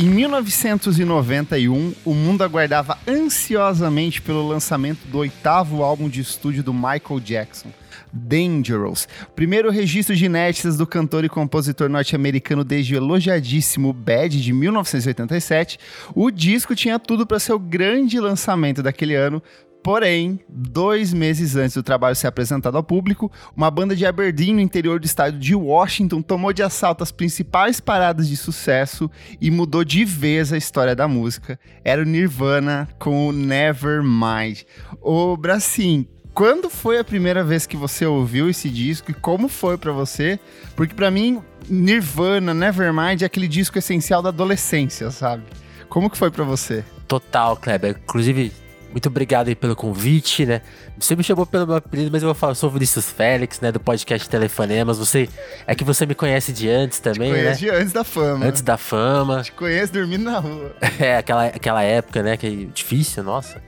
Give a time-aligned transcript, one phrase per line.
[0.00, 7.20] Em 1991, o mundo aguardava ansiosamente pelo lançamento do oitavo álbum de estúdio do Michael
[7.22, 7.68] Jackson,
[8.10, 9.06] Dangerous.
[9.36, 15.78] Primeiro registro de inéditas do cantor e compositor norte-americano desde o elogiadíssimo Bad de 1987,
[16.14, 19.42] o disco tinha tudo para ser o grande lançamento daquele ano,
[19.82, 24.60] Porém, dois meses antes do trabalho ser apresentado ao público, uma banda de Aberdeen, no
[24.60, 29.82] interior do estado de Washington, tomou de assalto as principais paradas de sucesso e mudou
[29.82, 31.58] de vez a história da música.
[31.82, 34.64] Era o Nirvana com o Nevermind.
[35.00, 39.78] Ô, Bracim, quando foi a primeira vez que você ouviu esse disco e como foi
[39.78, 40.38] para você?
[40.76, 45.44] Porque para mim, Nirvana, Nevermind é aquele disco essencial da adolescência, sabe?
[45.88, 46.84] Como que foi para você?
[47.08, 47.96] Total, Kleber.
[48.02, 48.52] Inclusive,
[48.92, 50.62] muito obrigado aí pelo convite, né?
[50.98, 53.60] Você me chamou pelo meu apelido, mas eu vou falar, eu sou o Vinícius Félix,
[53.60, 53.70] né?
[53.70, 54.98] Do podcast Telefonemas.
[54.98, 55.28] Você.
[55.66, 57.52] É que você me conhece de antes também, Te né?
[57.52, 58.46] de antes da fama.
[58.46, 59.42] Antes da fama.
[59.42, 60.74] Te conheço dormindo na rua.
[61.00, 62.36] É, aquela, aquela época, né?
[62.36, 63.62] Que difícil, nossa.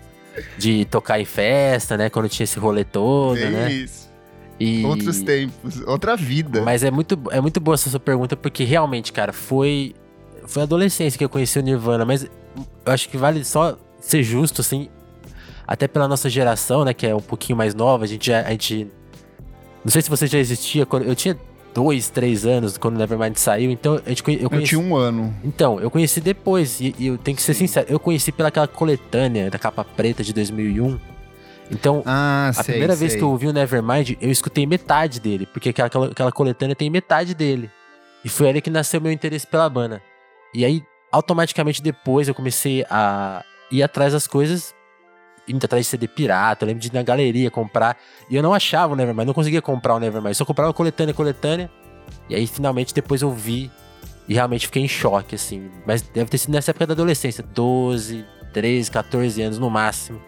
[0.58, 2.10] De tocar em festa, né?
[2.10, 3.72] Quando tinha esse rolê todo, né?
[3.72, 4.10] isso.
[4.60, 4.84] E...
[4.84, 6.62] Outros tempos, outra vida.
[6.62, 9.94] Mas é muito, é muito boa essa sua pergunta, porque realmente, cara, foi.
[10.46, 14.22] Foi a adolescência que eu conheci o Nirvana, mas eu acho que vale só ser
[14.24, 14.88] justo, assim,
[15.66, 18.50] até pela nossa geração, né, que é um pouquinho mais nova, a gente já, a
[18.50, 18.88] gente
[19.84, 21.36] não sei se você já existia quando eu tinha
[21.74, 24.96] dois, três anos quando o Nevermind saiu, então a gente eu, conheci, eu tinha um
[24.96, 25.34] ano.
[25.42, 29.50] Então, eu conheci depois e, e eu tenho que ser sincero, eu conheci pelaquela coletânea
[29.50, 30.98] da capa preta de 2001.
[31.70, 33.08] Então, ah, a sei, primeira sei.
[33.08, 36.76] vez que eu ouvi o Nevermind, eu escutei metade dele, porque aquela, aquela, aquela coletânea
[36.76, 37.70] tem metade dele.
[38.24, 40.02] E foi ali que nasceu meu interesse pela banda.
[40.54, 44.74] E aí, automaticamente depois, eu comecei a ir atrás das coisas
[45.48, 47.96] indo atrás de CD pirata, eu lembro de ir na galeria comprar.
[48.30, 50.34] E eu não achava o Nevermind, não conseguia comprar o Nevermind.
[50.34, 51.70] Só comprava coletânea, coletânea.
[52.28, 53.70] E aí finalmente depois eu vi
[54.28, 55.70] e realmente fiquei em choque, assim.
[55.86, 60.20] Mas deve ter sido nessa época da adolescência, 12, 13, 14 anos no máximo.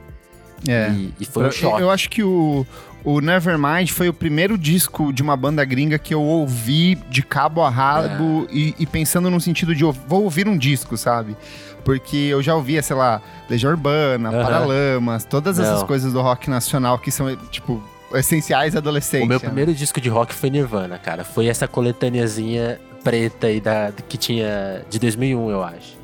[0.67, 0.91] É.
[0.91, 1.83] E, e foi um choque.
[1.83, 2.67] Eu acho que o,
[3.05, 7.63] o Nevermind foi o primeiro disco de uma banda gringa que eu ouvi de cabo
[7.63, 8.55] a rabo É.
[8.55, 11.37] e, e pensando no sentido de vou ouvir um disco, sabe?
[11.85, 14.43] Porque eu já ouvia, sei lá, Legião Urbana, Aham.
[14.43, 15.87] Paralamas, todas essas Não.
[15.87, 17.83] coisas do rock nacional que são, tipo,
[18.15, 19.25] essenciais à adolescência.
[19.25, 19.45] O meu né?
[19.45, 21.25] primeiro disco de rock foi Nirvana, cara.
[21.25, 25.97] Foi essa coletâneazinha preta aí da, que tinha de 2001, eu acho.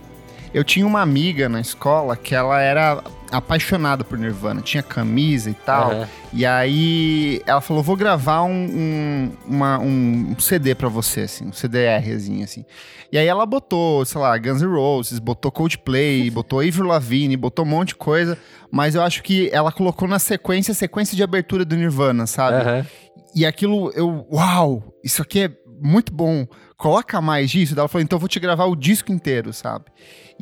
[0.53, 5.55] Eu tinha uma amiga na escola que ela era apaixonada por Nirvana, tinha camisa e
[5.55, 5.91] tal.
[5.93, 6.09] Aham.
[6.33, 11.53] E aí ela falou: vou gravar um, um, uma- um CD pra você, assim, um
[11.53, 12.65] CDRzinho, assim.
[13.13, 17.65] E aí ela botou, sei lá, Guns N' Roses, botou Coldplay, botou Avril Lavigne, botou
[17.65, 18.39] um monte de coisa.
[18.71, 22.57] Mas eu acho que ela colocou na sequência, sequência de abertura do Nirvana, sabe?
[22.59, 22.87] Aham.
[23.35, 25.51] E aquilo, eu, uau, isso aqui é
[25.83, 26.47] muito bom.
[26.77, 27.79] Coloca mais disso.
[27.79, 29.87] Ela falou, então eu vou te gravar o disco inteiro, sabe?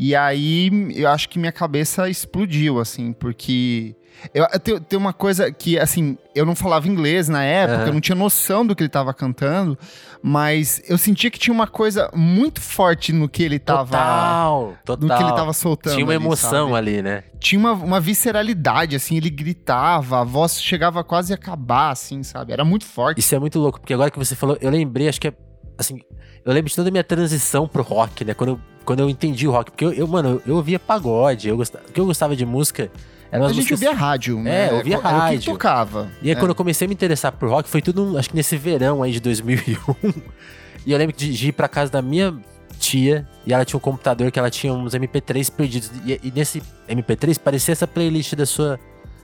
[0.00, 3.96] E aí eu acho que minha cabeça explodiu, assim, porque.
[4.32, 4.46] Eu,
[4.80, 7.86] tem uma coisa que, assim, eu não falava inglês na época, Aham.
[7.86, 9.78] eu não tinha noção do que ele tava cantando,
[10.20, 13.96] mas eu sentia que tinha uma coisa muito forte no que ele tava.
[13.96, 15.08] Total, total.
[15.08, 15.94] No que ele tava soltando.
[15.94, 16.78] Tinha uma ali, emoção sabe?
[16.78, 17.24] ali, né?
[17.38, 22.52] Tinha uma, uma visceralidade, assim, ele gritava, a voz chegava quase a acabar, assim, sabe?
[22.52, 23.18] Era muito forte.
[23.18, 25.32] Isso é muito louco, porque agora que você falou, eu lembrei, acho que é.
[25.78, 26.00] Assim,
[26.44, 28.34] eu lembro de toda a minha transição pro rock, né?
[28.34, 29.70] Quando eu, quando eu entendi o rock.
[29.70, 32.90] Porque eu, eu, mano, eu ouvia pagode, eu gostava, o que eu gostava de música
[33.30, 33.82] eram A gente músicas.
[33.82, 34.68] ouvia rádio, né?
[34.68, 35.52] É, ouvia Era o que rádio.
[35.52, 36.10] tocava.
[36.20, 36.34] E aí, É.
[36.34, 39.12] quando eu comecei a me interessar por rock, foi tudo, acho que nesse verão aí
[39.12, 39.94] de 2001.
[40.84, 42.34] e eu lembro de, de ir pra casa da minha
[42.78, 45.90] tia, e ela tinha um computador que ela tinha uns MP3 perdidos.
[46.06, 48.78] E, e nesse MP3 parecia essa playlist da sua,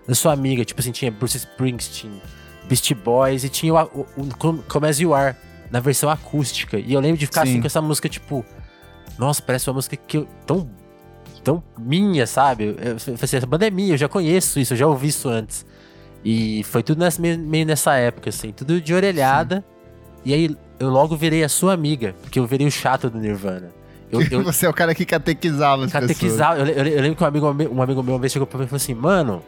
[0.07, 0.65] da sua amiga.
[0.65, 2.21] Tipo assim, tinha Bruce Springsteen,
[2.69, 5.35] Beastie Boys, e tinha o, o, o Come As You Are,
[5.71, 6.79] na versão acústica.
[6.79, 7.53] E eu lembro de ficar Sim.
[7.53, 8.45] assim com essa música, tipo...
[9.19, 10.29] Nossa, parece uma música que eu...
[10.47, 10.69] Tão,
[11.43, 12.65] tão minha, sabe?
[12.65, 15.09] Eu, eu falei assim, essa banda é minha, eu já conheço isso, eu já ouvi
[15.09, 15.65] isso antes.
[16.25, 19.63] E foi tudo nessa- meio, meio nessa época, assim, tudo de orelhada.
[20.25, 23.71] E aí eu logo virei a sua amiga, porque eu virei o chato do Nirvana.
[24.11, 26.09] Eu, eu Você é o cara que catequizava as pessoas.
[26.09, 26.59] catequizava.
[26.61, 28.65] Eu, eu- eu lembro que um amigo, um amigo meu uma vez chegou pra mim
[28.65, 29.43] e falou assim: Mano,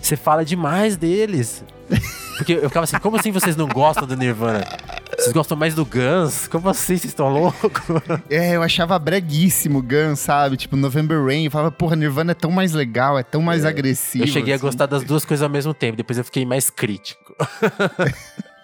[0.00, 1.62] você fala demais deles.
[2.36, 4.64] Porque eu ficava assim: Como assim vocês não gostam do Nirvana?
[5.16, 6.46] Vocês gostam mais do Guns?
[6.48, 6.96] Como assim?
[6.96, 7.82] Vocês estão loucos?
[8.28, 10.56] É, eu achava breguíssimo Guns, sabe?
[10.56, 11.44] Tipo, November Rain.
[11.44, 14.24] Eu falava, porra, Nirvana é tão mais legal, é tão mais agressivo.
[14.24, 14.64] Eu cheguei a assim.
[14.64, 17.34] gostar das duas coisas ao mesmo tempo, depois eu fiquei mais crítico.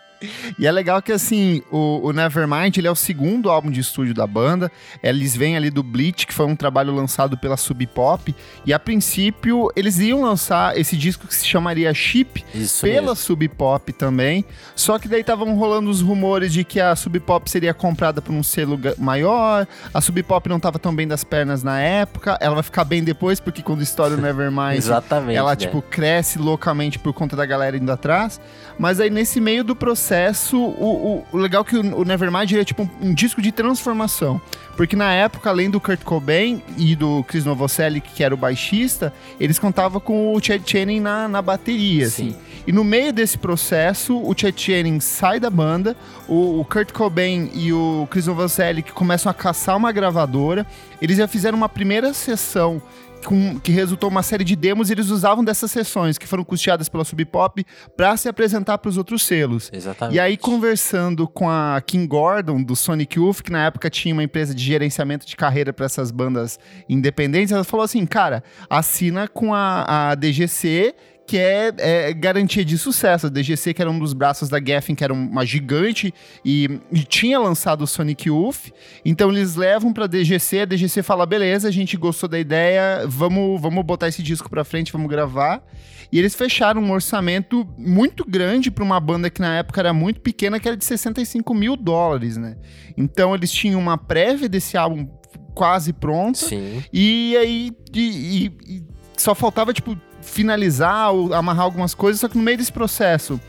[0.59, 4.15] E é legal que, assim, o, o, Nevermind, ele é o segundo álbum de estúdio
[4.15, 4.71] da banda.
[5.03, 8.35] Eles vêm ali do Bleach, que foi um trabalho lançado pela Sub Pop.
[8.65, 13.17] E, a princípio, eles iam lançar esse disco que se chamaria Chip Isso pela mesmo.
[13.17, 14.45] Sub Pop também.
[14.75, 18.33] Só que daí estavam rolando os rumores de que a Sub Pop seria comprada por
[18.33, 19.67] um selo maior.
[19.93, 22.39] A Sub Pop não estava tão bem das pernas na época.
[22.41, 24.77] Ela vai ficar bem depois, porque quando estoura o Nevermind...
[24.77, 25.37] Exatamente.
[25.37, 25.57] Ela, né?
[25.57, 28.41] tipo, cresce loucamente por conta da galera indo atrás.
[28.79, 30.12] Mas aí, nesse meio do processo,
[30.57, 33.53] o, o, o legal é que o, o Nevermind é tipo um, um, disco de
[33.53, 34.41] transformação.
[34.77, 39.13] Porque na época, além do Kurt Cobain e do Chris Novoselic, que era o baixista,
[39.39, 42.29] eles contavam com o Chad Channing na, na bateria, Sim.
[42.29, 42.37] assim.
[42.67, 45.97] E no meio desse processo, o Chad Channing sai da banda,
[46.29, 50.67] o, o Kurt Cobain e o Chris Novoselic começam a caçar uma gravadora.
[51.01, 52.81] Eles já fizeram uma primeira sessão
[53.27, 56.89] com, que resultou uma série de demos e eles usavam dessas sessões que foram custeadas
[56.89, 57.65] pela Sub Pop
[57.97, 59.71] para se apresentar para os outros selos.
[59.73, 60.17] Exatamente.
[60.17, 64.23] E aí, conversando com a Kim Gordon, do Sonic Youth, que na época tinha uma
[64.23, 66.59] empresa de gerenciamento de carreira para essas bandas
[66.89, 70.95] independentes, ela falou assim: cara, assina com a, a DGC
[71.27, 73.27] que é, é, garantia de sucesso.
[73.27, 76.13] A DGC, que era um dos braços da Geffen, que era uma gigante
[76.45, 78.71] e, e tinha lançado o Sonic Youth.
[79.05, 83.61] Então eles levam pra DGC, a DGC fala: beleza, a gente gostou da ideia, vamos,
[83.61, 85.63] vamos botar esse disco pra frente, vamos gravar.
[86.11, 90.21] E eles fecharam um orçamento muito grande para uma banda que na época era muito
[90.21, 92.59] pequena, que era de 65 mil dólares, né?
[92.99, 95.09] Então eles tinham uma prévia desse álbum
[95.55, 96.39] quase pronta.
[96.39, 96.85] Sim.
[96.93, 98.83] E aí e, e, e
[99.17, 103.41] só faltava, tipo, finalizar ou amarrar algumas coisas, só que no meio desse processo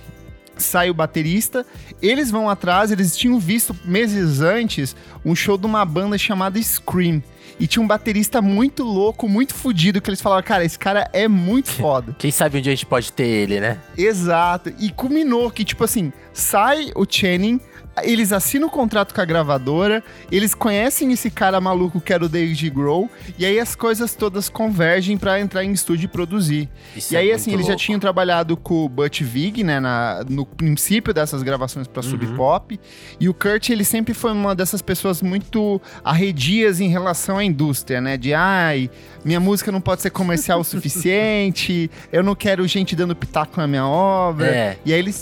[0.57, 1.65] sai o baterista,
[2.01, 7.23] eles vão atrás, eles tinham visto meses antes um show de uma banda chamada Scream.
[7.59, 11.27] E tinha um baterista muito louco, muito fodido, que eles falaram, cara, esse cara é
[11.27, 12.15] muito foda.
[12.17, 13.79] Quem sabe onde a gente pode ter ele, né?
[13.97, 14.73] Exato.
[14.79, 17.59] E culminou que, tipo assim, sai o Channing,
[18.01, 22.29] eles assinam o contrato com a gravadora, eles conhecem esse cara maluco que era o
[22.29, 26.69] David Grohl, e aí as coisas todas convergem para entrar em estúdio e produzir.
[26.95, 27.83] Isso e aí, é assim, eles já louco.
[27.83, 32.79] tinham trabalhado com o Butch Vig, né, na, no princípio dessas gravações pra Sub Pop,
[33.19, 38.01] e o Kurt, ele sempre foi uma dessas pessoas muito arredias em relação à indústria,
[38.01, 38.89] né, de, ai,
[39.23, 43.67] minha música não pode ser comercial o suficiente, eu não quero gente dando pitaco na
[43.67, 44.47] minha obra.
[44.47, 44.77] É.
[44.83, 45.13] E aí ele,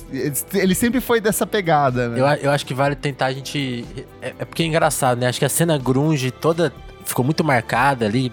[0.54, 2.19] ele sempre foi dessa pegada, né?
[2.19, 3.86] Eu, eu acho que vale tentar a gente.
[4.21, 5.27] É, é porque é engraçado, né?
[5.27, 6.74] Acho que a cena grunge toda
[7.06, 8.31] ficou muito marcada ali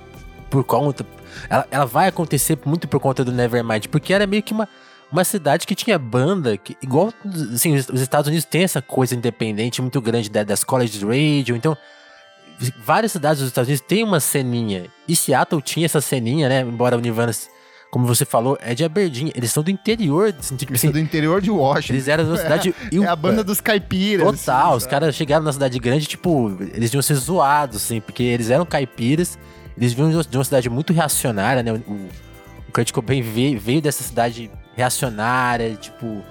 [0.50, 1.04] por conta.
[1.50, 4.68] Ela, ela vai acontecer muito por conta do Nevermind, porque era meio que uma,
[5.10, 7.12] uma cidade que tinha banda, que, igual
[7.54, 11.54] assim, os, os Estados Unidos tem essa coisa independente muito grande da- das college radio,
[11.56, 11.76] então
[12.82, 14.86] várias cidades dos Estados Unidos têm uma ceninha.
[15.06, 16.60] E Seattle tinha essa ceninha, né?
[16.62, 17.30] Embora o Nirvana,
[17.90, 20.98] como você falou, é de Aberdeen, eles são do interior, assim, tipo Eles são do
[20.98, 21.94] interior de Washington.
[21.94, 24.26] eles eram de uma cidade É a banda dos caipiras.
[24.40, 28.22] Total, assim, os caras chegaram na cidade grande, tipo, eles iam ser zoados, assim, porque
[28.22, 29.38] eles eram caipiras,
[29.76, 31.72] eles vinham de uma- de uma cidade muito reacionária, né?
[31.72, 36.22] O, o Kurt Cobain veio, veio dessa cidade reacionária, tipo,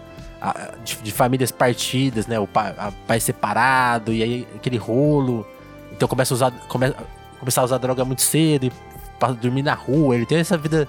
[0.42, 2.40] a- de, de famílias partidas, né?
[2.40, 5.46] O pai, a- pai separado, e aí aquele rolo.
[5.92, 6.94] Então começa a usar, come,
[7.40, 8.72] começar a usar droga muito cedo e
[9.20, 10.14] pra dormir na rua.
[10.16, 10.88] Ele tem essa vida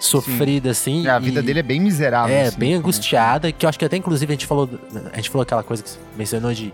[0.00, 1.06] sofrida, assim.
[1.06, 2.34] É, a vida e- dele é bem miserável.
[2.34, 2.78] é, assim, bem né?
[2.78, 4.68] angustiada, que eu acho que até inclusive a gente falou.
[5.12, 6.72] A gente falou aquela coisa que você mencionou de.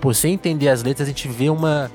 [0.00, 1.90] Pô, sem entender as letras, a gente vê uma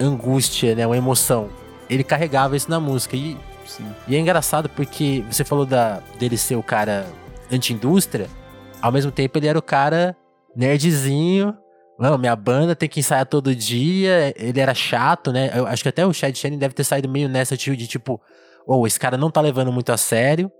[0.00, 0.86] angústia, né?
[0.86, 1.48] Uma emoção.
[1.88, 3.16] Ele carregava isso na música.
[3.16, 3.86] E, Sim.
[4.06, 7.06] e é engraçado porque você falou da, dele ser o cara
[7.50, 8.28] anti-indústria,
[8.82, 10.16] ao mesmo tempo ele era o cara
[10.54, 11.54] nerdzinho.
[11.98, 14.32] Não, minha banda tem que ensaiar todo dia.
[14.36, 15.50] Ele era chato, né?
[15.54, 18.20] Eu acho que até o Chad Channing deve ter saído meio nessa de tipo,
[18.68, 20.50] oh, esse cara não tá levando muito a sério.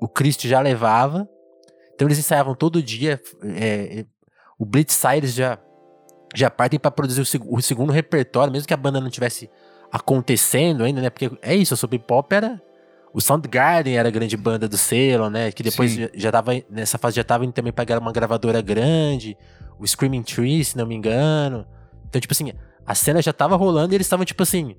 [0.00, 1.28] O Cristo já levava.
[1.94, 3.20] Então eles ensaiavam todo dia.
[3.44, 4.04] é,
[4.58, 5.58] o Blitz sai, eles já,
[6.34, 9.50] já partem pra produzir o, seg- o segundo repertório, mesmo que a banda não tivesse
[9.92, 11.10] acontecendo ainda, né?
[11.10, 12.60] Porque é isso, a Sub Pop era.
[13.12, 15.50] O Soundgarden era a grande banda do selo, né?
[15.50, 16.08] Que depois Sim.
[16.14, 16.52] já, tava.
[16.70, 19.36] Nessa fase já tava indo também pra uma gravadora grande.
[19.78, 21.66] O Screaming Tree, se não me engano.
[22.06, 22.52] Então, tipo assim,
[22.86, 24.76] a cena já tava rolando e eles estavam, tipo assim,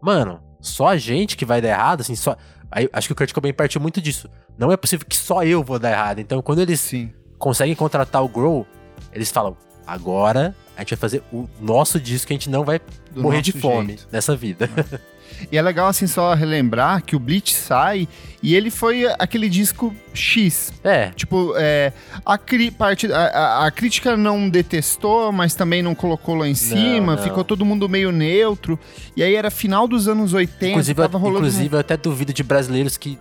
[0.00, 2.36] mano, só a gente que vai dar errado, assim, só.
[2.70, 4.30] Aí acho que o Kurt Cobain partiu muito disso.
[4.56, 6.20] Não é possível que só eu vou dar errado.
[6.20, 7.12] Então, quando eles Sim.
[7.38, 8.66] conseguem contratar o Grow,
[9.12, 9.54] eles falam:
[9.86, 13.42] agora a gente vai fazer o nosso disco que a gente não vai Do morrer
[13.42, 14.08] de fome jeito.
[14.10, 14.70] nessa vida.
[15.50, 18.08] E é legal, assim, só relembrar que o Bleach sai
[18.42, 20.72] e ele foi aquele disco X.
[20.82, 21.92] é, Tipo, é,
[22.24, 26.54] a, cri- parte, a, a- a crítica não detestou, mas também não colocou lá em
[26.54, 27.16] cima.
[27.16, 27.22] não.
[27.22, 28.78] Ficou todo mundo meio neutro.
[29.16, 31.46] E aí era final dos anos 80, inclusive, tava rolando...
[31.46, 33.18] inclusive eu até duvido de brasileiros que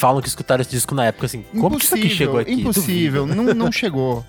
[0.00, 2.54] falam que escutaram esse disco na época, assim, como que isso aqui chegou aqui?
[2.54, 4.24] Impossível, não, não chegou.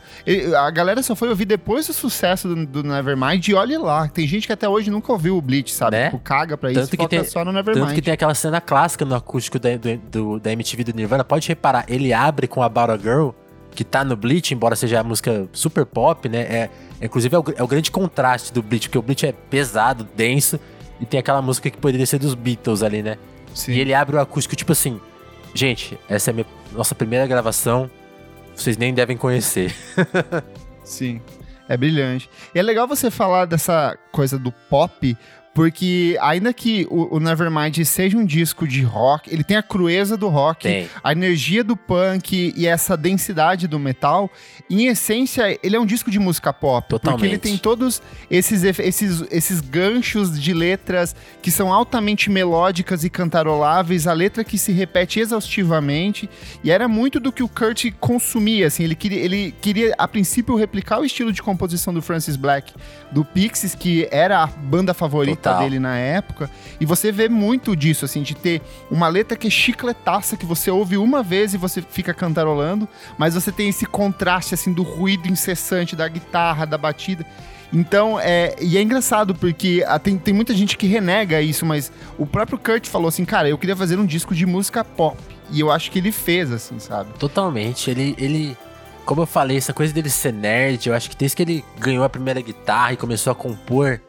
[0.59, 4.09] A galera só foi ouvir depois do sucesso do, do, Nevermind e olhe lá.
[4.09, 5.95] Tem gente que até hoje nunca ouviu o Bleach, sabe?
[5.95, 6.05] Né?
[6.05, 7.85] Tipo, caga pra tanto isso que tem, só no Nevermind.
[7.85, 9.69] Tanto que tem aquela cena clássica no acústico da,
[10.11, 11.23] do, da MTV do Nirvana.
[11.23, 13.29] Pode reparar, ele abre com a About a Girl,
[13.73, 16.39] que tá no Bleach, embora seja a música super pop, né?
[16.41, 16.69] É,
[17.01, 20.59] inclusive é o, é o grande contraste do Bleach, porque o Bleach é pesado, denso,
[20.99, 23.17] e tem aquela música que poderia ser dos Beatles ali, né?
[23.53, 23.71] Sim.
[23.71, 24.99] E ele abre o acústico, tipo assim,
[25.53, 27.89] gente, essa é a minha, nossa primeira gravação,
[28.55, 29.73] vocês nem devem conhecer.
[30.83, 31.21] Sim,
[31.67, 32.29] é brilhante.
[32.53, 35.17] E é legal você falar dessa coisa do pop,
[35.53, 40.15] porque ainda que o, o, Nevermind seja um disco de rock, ele tem a crueza
[40.15, 40.89] do rock, tem.
[41.03, 44.31] a energia do punk e essa densidade do metal.
[44.69, 46.87] Em essência, ele é um disco de música pop.
[46.87, 47.19] Totalmente.
[47.19, 53.09] Porque ele tem todos esses, esses, esses ganchos de letras que são altamente melódicas e
[53.09, 56.29] cantaroláveis, a letra que se repete exaustivamente.
[56.63, 58.85] E era muito do que o Kurt consumia, assim.
[58.85, 62.73] Ele queria, ele queria a princípio, replicar o estilo de composição do Francis Black,
[63.11, 65.63] do Pixies, que era a banda favorita Total.
[65.63, 66.49] dele na época.
[66.79, 70.69] E você vê muito disso, assim, de ter uma letra que é chicletaça, que você
[70.69, 75.27] ouve uma vez e você fica cantarolando, mas você tem esse contraste, assim, do ruído
[75.27, 77.25] incessante da guitarra, da batida.
[77.73, 81.91] Então, é, e é engraçado porque ah, tem, tem muita gente que renega isso, mas
[82.17, 85.17] o próprio Kurt falou assim, cara, eu queria fazer um disco de música pop.
[85.49, 87.11] E eu acho que ele fez, assim, sabe?
[87.17, 87.89] Totalmente.
[87.89, 88.57] Ele, ele
[89.05, 92.03] como eu falei, essa coisa dele ser nerd, eu acho que desde que ele ganhou
[92.03, 93.99] a primeira guitarra e começou a compor,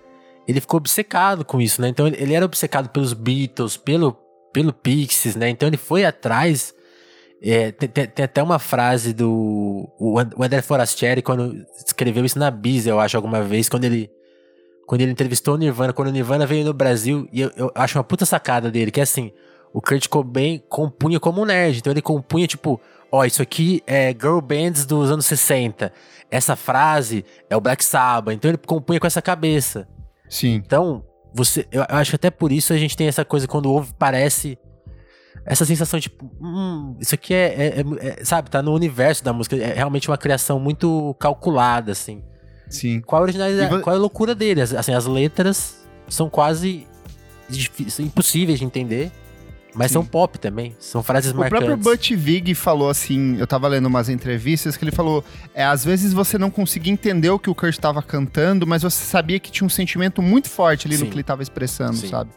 [0.47, 1.89] ele ficou obcecado com isso, né?
[1.89, 4.17] Então ele era obcecado pelos Beatles, pelo,
[4.53, 5.49] pelo Pixies, né?
[5.49, 6.75] Então ele foi atrás.
[7.45, 12.87] É, tem, tem, até uma frase do o André Forastieri, quando escreveu isso na Biz,
[12.87, 14.09] eu acho, alguma vez, quando ele,
[14.87, 17.99] quando ele entrevistou o Nirvana, quando o Nirvana veio no Brasil, e eu, eu acho
[17.99, 19.33] uma puta sacada dele, que é assim,
[19.73, 22.81] o Kurt Cobain compunha como um nerd, então ele compunha, tipo,
[23.11, 25.93] ó, oh, isso aqui é girl bands dos anos 60,
[26.31, 29.89] essa frase é o Black Sabbath, então ele compunha com essa cabeça.
[30.33, 30.55] Sim.
[30.55, 33.93] Então, você, eu acho que até por isso a gente tem essa coisa quando ouve,
[33.99, 34.59] parece
[35.45, 39.23] essa sensação de, tipo, hum, isso aqui é, é, é, é, sabe, tá no universo
[39.23, 42.25] da música, é realmente uma criação muito calculada, assim.
[42.71, 43.03] Sim.
[43.03, 44.63] Qual a originalidade, qual é a loucura dele?
[44.63, 46.87] Assim, as letras são quase
[48.01, 49.13] impossíveis de entender.
[49.75, 49.95] Mas Sim.
[49.95, 51.65] são pop também, são frases o marcantes.
[51.65, 55.25] O próprio Butch Vig falou assim, eu tava lendo umas entrevistas que ele falou,
[55.55, 59.03] é, às vezes você não conseguia entender o que o Kurt estava cantando, mas você
[59.03, 61.05] sabia que tinha um sentimento muito forte ali Sim.
[61.05, 62.09] no que ele estava expressando, Sim.
[62.09, 62.31] sabe?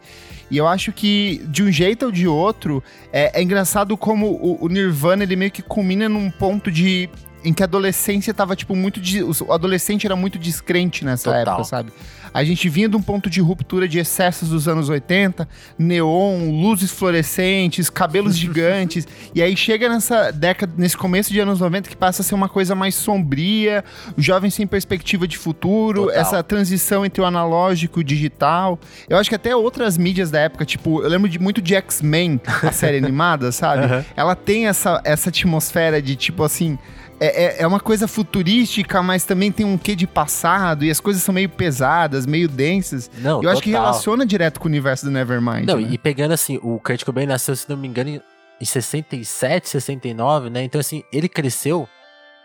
[0.50, 4.64] E eu acho que, de um jeito ou de outro, é, é engraçado como o,
[4.64, 7.10] o, Nirvana, ele meio que culmina num ponto de
[7.46, 9.00] em que a adolescência tava, tipo, muito.
[9.46, 11.54] O adolescente era muito descrente nessa Total.
[11.54, 11.92] época, sabe?
[12.34, 15.48] A gente vinha de um ponto de ruptura de excessos dos anos 80,
[15.78, 21.88] neon, luzes fluorescentes, cabelos gigantes, e aí chega nessa década, nesse começo de anos 90
[21.88, 23.82] que passa a ser uma coisa mais sombria,
[24.18, 26.20] jovem sem perspectiva de futuro, Total.
[26.20, 28.78] essa transição entre o analógico e o digital.
[29.08, 32.40] Eu acho que até outras mídias da época, tipo, eu lembro de muito de X-Men,
[32.44, 33.86] a série animada, sabe?
[33.86, 34.04] Uhum.
[34.16, 36.76] Ela tem essa, essa atmosfera de tipo assim,
[37.18, 41.00] é, é, é, uma coisa futurística, mas também tem um quê de passado e as
[41.00, 43.10] coisas são meio pesadas, meio densas.
[43.18, 43.52] Não, eu total.
[43.52, 45.66] acho que relaciona direto com o universo do Nevermind.
[45.66, 45.88] Não, né?
[45.90, 48.20] e pegando assim, o Kurt Cobain nasceu, se não me engano,
[48.60, 50.62] em 67, 69, né?
[50.62, 51.88] Então, assim, ele cresceu.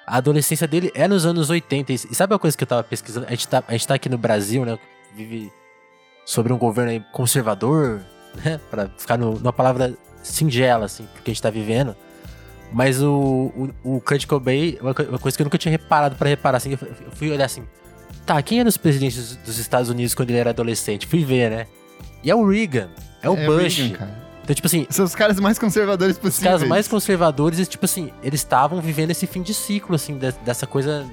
[0.05, 1.93] A adolescência dele é nos anos 80.
[1.93, 3.27] E sabe uma coisa que eu tava pesquisando?
[3.27, 4.77] A gente tá, a gente tá aqui no Brasil, né?
[5.15, 5.51] Vive
[6.25, 8.01] sobre um governo conservador,
[8.43, 8.59] né?
[8.69, 11.95] Pra ficar no, numa palavra singela, assim, porque a gente tá vivendo.
[12.71, 13.51] Mas o,
[13.83, 17.11] o, o Kurt Cobain, uma, coisa que eu nunca tinha reparado para reparar, assim, eu
[17.11, 17.63] fui olhar assim,
[18.25, 21.05] tá, quem eram os presidentes dos Estados Unidos quando ele era adolescente?
[21.05, 21.67] Fui ver, né?
[22.23, 22.89] E é o Reagan,
[23.21, 23.77] é o é Bush.
[23.77, 24.09] Reagan,
[24.43, 24.87] então, tipo assim.
[24.89, 26.37] São os caras mais conservadores possíveis.
[26.37, 30.31] Os caras mais conservadores, tipo assim, eles estavam vivendo esse fim de ciclo, assim, de,
[30.43, 31.05] dessa coisa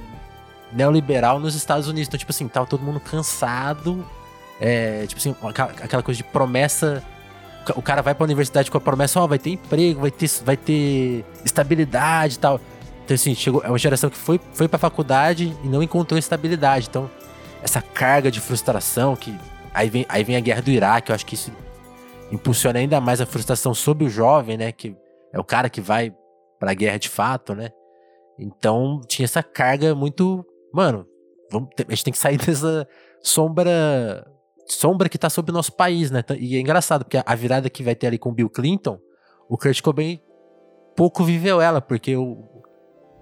[0.73, 2.09] neoliberal nos Estados Unidos.
[2.09, 4.05] Então, tipo assim, tava todo mundo cansado.
[4.61, 5.35] É, tipo assim,
[5.83, 7.03] aquela coisa de promessa
[7.77, 10.31] o cara vai pra universidade com a promessa, ó, oh, vai ter emprego, vai ter,
[10.45, 12.61] vai ter estabilidade e tal.
[13.05, 16.89] Então, assim, chegou, é uma geração que foi, foi pra faculdade e não encontrou estabilidade.
[16.89, 17.11] Então,
[17.63, 19.35] essa carga de frustração que.
[19.73, 21.53] Aí vem, aí vem a guerra do Iraque, eu acho que isso
[22.31, 24.73] impulsiona ainda mais a frustração sobre o jovem, né?
[24.73, 24.95] Que
[25.33, 26.15] é o cara que vai
[26.59, 27.71] pra guerra de fato, né?
[28.39, 30.45] Então, tinha essa carga muito.
[30.73, 31.07] Mano,
[31.51, 32.87] vamos, a gente tem que sair dessa
[33.23, 34.28] sombra
[34.69, 36.23] sombra que tá sobre o nosso país, né?
[36.39, 38.99] E é engraçado, porque a virada que vai ter ali com o Bill Clinton,
[39.49, 40.21] o Kurt Cobain
[40.97, 42.45] pouco viveu ela, porque o,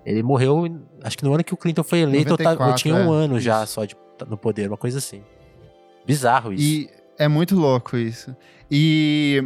[0.04, 0.64] ele morreu,
[1.02, 3.24] acho que no ano que o Clinton foi eleito, 94, eu, eu, tinha um é,
[3.24, 3.44] ano isso.
[3.44, 3.96] já só de,
[4.28, 5.22] no poder, uma coisa assim.
[6.06, 6.62] Bizarro isso.
[6.62, 8.34] E é muito louco isso.
[8.70, 9.44] E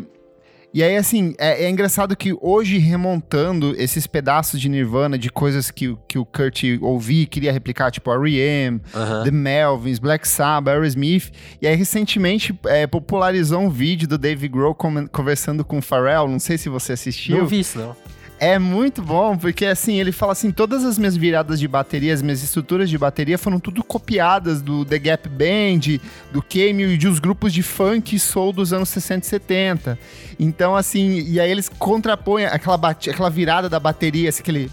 [0.72, 5.70] E aí, assim, é, é, engraçado que hoje, remontando esses pedaços de Nirvana, de coisas
[5.70, 8.80] que, que o Kurt ouvia e queria replicar, tipo R.E.M.,
[9.24, 14.76] The Melvins, Black Sabbath, Aerosmith, e aí recentemente é, popularizou um vídeo do Dave Grohl
[15.10, 17.38] conversando com o Pharrell, não sei se você assistiu.
[17.38, 17.96] Não vi isso, não.
[18.42, 22.22] É muito bom, porque assim, ele fala assim, todas as minhas viradas de bateria, as
[22.22, 26.00] minhas estruturas de bateria foram tudo copiadas do The Gap Band,
[26.32, 29.98] do Cameo e dos grupos de funk e soul dos anos 60 e 70.
[30.38, 34.70] Então, assim, e aí eles contrapõem aquela, aquela virada da bateria, assim, aquele...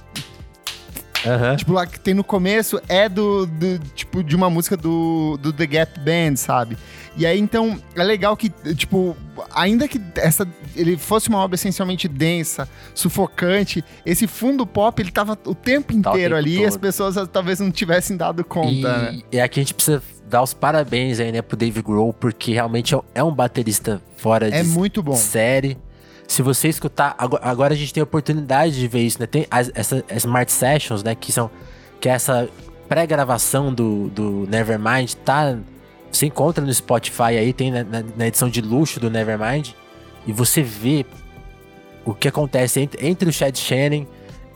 [1.27, 1.55] Uhum.
[1.55, 5.51] Tipo, lá que tem no começo é do, do, tipo, de uma música do, do
[5.51, 6.77] The Gap Band, sabe?
[7.15, 9.17] E aí, então, é legal que, tipo,
[9.53, 15.37] ainda que essa ele fosse uma obra essencialmente densa, sufocante, esse fundo pop, ele tava
[15.45, 16.63] o tempo inteiro tá o tempo ali todo.
[16.63, 19.21] e as pessoas talvez não tivessem dado conta, e, né?
[19.31, 22.95] E aqui a gente precisa dar os parabéns aí, né, pro Dave Grohl, porque realmente
[23.15, 25.15] é um baterista fora é de muito bom.
[25.15, 25.77] série.
[26.27, 29.25] Se você escutar, agora a gente tem a oportunidade de ver isso, né?
[29.25, 31.49] Tem as, essa Smart Sessions, né, que são
[31.99, 32.47] que é essa
[32.87, 35.57] pré-gravação do, do Nevermind, tá
[36.11, 39.71] você encontra no Spotify aí, tem na, na, na edição de luxo do Nevermind,
[40.25, 41.05] e você vê
[42.05, 44.05] o que acontece entre, entre o Chad Shannon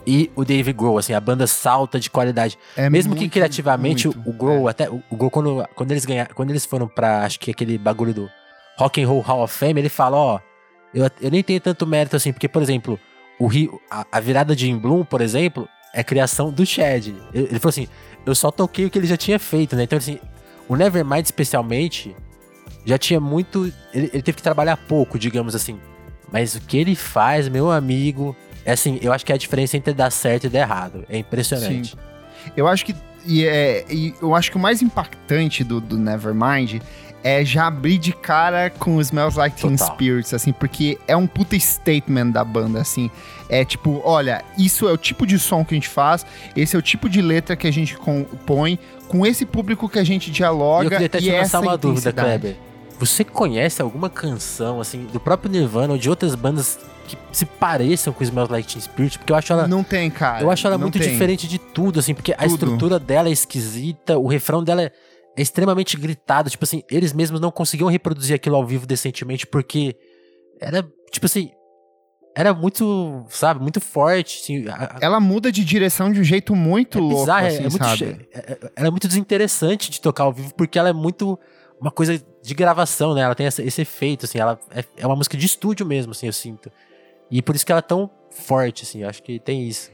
[0.07, 2.57] e o Dave Grohl, assim, a banda salta de qualidade.
[2.75, 4.71] É Mesmo muito, que criativamente muito, o Grohl, é.
[4.71, 8.13] até o, Grohl, quando, quando eles ganharam, quando eles foram pra, acho que aquele bagulho
[8.13, 8.29] do
[8.77, 10.39] Rock and Roll Hall of Fame, ele fala, ó,
[10.93, 12.99] eu, eu nem tenho tanto mérito assim, porque, por exemplo,
[13.39, 17.07] o Rio, a, a virada de In Bloom, por exemplo, é criação do Chad.
[17.07, 17.87] Ele, ele falou assim,
[18.25, 19.83] eu só toquei o que ele já tinha feito, né?
[19.83, 20.19] Então, assim,
[20.67, 22.15] o Nevermind, especialmente,
[22.85, 23.71] já tinha muito.
[23.93, 25.79] Ele, ele, teve que trabalhar pouco, digamos assim.
[26.31, 28.35] Mas o que ele faz, meu amigo.
[28.63, 31.03] É assim, eu acho que é a diferença entre dar certo e dar errado.
[31.09, 31.91] É impressionante.
[31.91, 31.97] Sim.
[32.55, 32.95] Eu acho que.
[33.25, 36.79] E, é, e eu acho que o mais impactante do, do Nevermind
[37.23, 41.57] é já abrir de cara com Smells Like Teen Spirits, assim, porque é um puta
[41.57, 43.09] statement da banda, assim.
[43.49, 46.25] É tipo, olha, isso é o tipo de som que a gente faz,
[46.55, 50.03] esse é o tipo de letra que a gente compõe, com esse público que a
[50.03, 50.83] gente dialoga.
[50.83, 52.55] E eu queria até te lançar uma dúvida, Kleber.
[52.97, 58.13] Você conhece alguma canção, assim, do próprio Nirvana ou de outras bandas que se pareçam
[58.13, 59.17] com Smells Like Teen Spirit?
[59.17, 59.67] Porque eu acho ela.
[59.67, 60.43] Não tem, cara.
[60.43, 61.11] Eu acho ela muito tem.
[61.11, 62.43] diferente de tudo, assim, porque tudo.
[62.43, 64.91] a estrutura dela é esquisita, o refrão dela é,
[65.35, 66.49] é extremamente gritado.
[66.49, 69.95] Tipo assim, eles mesmos não conseguiam reproduzir aquilo ao vivo decentemente porque
[70.59, 71.51] era, tipo assim,
[72.35, 74.39] era muito, sabe, muito forte.
[74.41, 77.59] Assim, a, ela muda de direção de um jeito muito é louco, bizarro, assim, é,
[77.59, 78.29] é muito, sabe?
[78.33, 81.37] É, é, ela é muito desinteressante de tocar ao vivo, porque ela é muito
[81.79, 83.21] uma coisa de gravação, né?
[83.21, 86.27] Ela tem esse, esse efeito, assim, ela é, é, uma música de estúdio mesmo, assim,
[86.27, 86.71] eu sinto.
[87.29, 89.91] E por isso que ela é tão forte, assim, acho que tem isso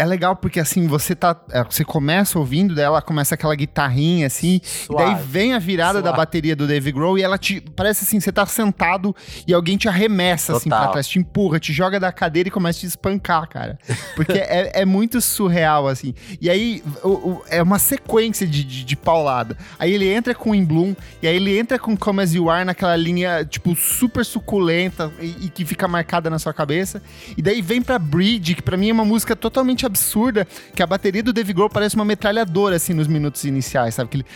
[0.00, 1.36] é legal porque assim, você tá.
[1.50, 4.58] É, você começa ouvindo, daí ela começa aquela guitarrinha assim,
[4.88, 6.04] e daí vem a virada Suave.
[6.04, 7.60] da bateria do Dave Grohl e ela te.
[7.60, 9.14] Parece assim, você tá sentado
[9.46, 10.58] e alguém te arremessa Total.
[10.58, 13.78] assim pra trás, te empurra, te joga da cadeira e começa a te espancar, cara.
[14.16, 16.14] Porque é, é muito surreal, assim.
[16.40, 19.54] E aí o, o, é uma sequência de, de, de, paulada.
[19.78, 22.64] Aí ele entra com In Bloom, e aí ele entra com Come As You Are
[22.64, 27.02] naquela linha, tipo, super suculenta e, e que fica marcada na sua cabeça.
[27.36, 30.86] E daí vem pra Bridge, que pra mim é uma música totalmente absurda que a
[30.86, 34.08] bateria do Dave Grohl parece uma metralhadora, assim, nos minutos iniciais, sabe?
[34.08, 34.26] Aquele...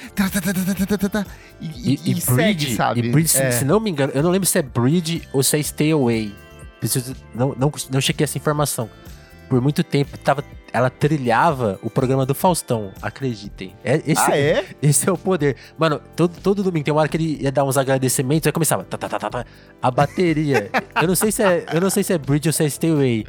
[1.60, 3.00] E, e, e, e segue, sabe?
[3.00, 3.50] E Bridge, é.
[3.50, 6.34] se não me engano, eu não lembro se é Bridge ou se é Stay Away.
[6.80, 8.90] Preciso, não, não, não chequei essa informação.
[9.48, 13.74] Por muito tempo tava, ela trilhava o programa do Faustão, acreditem.
[13.84, 14.64] É, esse, ah, é?
[14.82, 15.56] Esse é o poder.
[15.78, 18.84] Mano, todo, todo domingo tem uma hora que ele ia dar uns agradecimentos, aí começava
[18.84, 19.46] tá, tá, tá, tá,
[19.80, 20.70] a bateria.
[21.00, 22.90] eu não sei se é, eu não sei se é Bridge ou se é Stay
[22.90, 23.26] Away.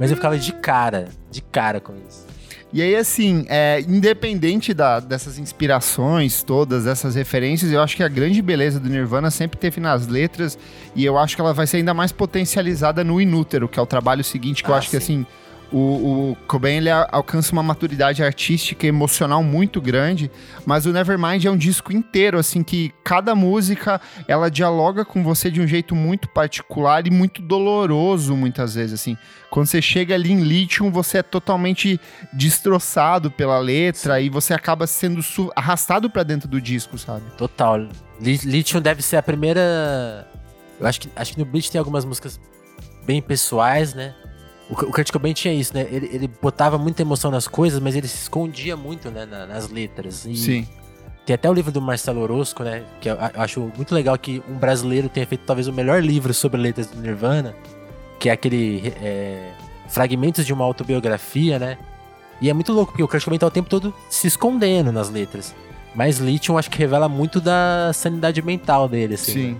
[0.00, 2.26] Mas eu ficava de cara, de cara com isso.
[2.72, 8.08] E aí, assim, é, independente da, dessas inspirações todas, dessas referências, eu acho que a
[8.08, 10.58] grande beleza do Nirvana sempre teve nas letras,
[10.96, 13.86] e eu acho que ela vai ser ainda mais potencializada no Inútero, que é o
[13.86, 14.90] trabalho seguinte, que ah, eu acho sim.
[14.90, 15.26] que, assim,
[15.72, 20.30] o, o Cobain ele alcança uma maturidade artística e emocional muito grande,
[20.66, 25.50] mas o Nevermind é um disco inteiro, assim, que cada música ela dialoga com você
[25.50, 29.16] de um jeito muito particular e muito doloroso, muitas vezes, assim.
[29.48, 32.00] Quando você chega ali em Lithium, você é totalmente
[32.32, 34.26] destroçado pela letra Sim.
[34.26, 35.20] e você acaba sendo
[35.56, 37.22] arrastado para dentro do disco, sabe?
[37.36, 37.88] Total.
[38.20, 40.28] Lithium deve ser a primeira.
[40.78, 42.40] Eu acho que, acho que no Bleach tem algumas músicas
[43.04, 44.14] bem pessoais, né?
[44.70, 45.86] O, o Kurt Cobain tinha isso, né?
[45.90, 49.26] Ele, ele botava muita emoção nas coisas, mas ele se escondia muito, né?
[49.26, 50.24] Na, nas letras.
[50.24, 50.68] E Sim.
[51.26, 52.84] Tem até o livro do Marcelo Orozco, né?
[53.00, 56.32] Que eu, eu acho muito legal que um brasileiro tenha feito talvez o melhor livro
[56.32, 57.54] sobre letras do Nirvana,
[58.18, 59.52] que é aquele é,
[59.88, 61.78] Fragmentos de uma Autobiografia, né?
[62.40, 65.10] E é muito louco, porque o Kurt Cobain tá o tempo todo se escondendo nas
[65.10, 65.54] letras.
[65.94, 69.32] Mas Lithium acho que revela muito da sanidade mental dele, assim.
[69.32, 69.58] Sim, né?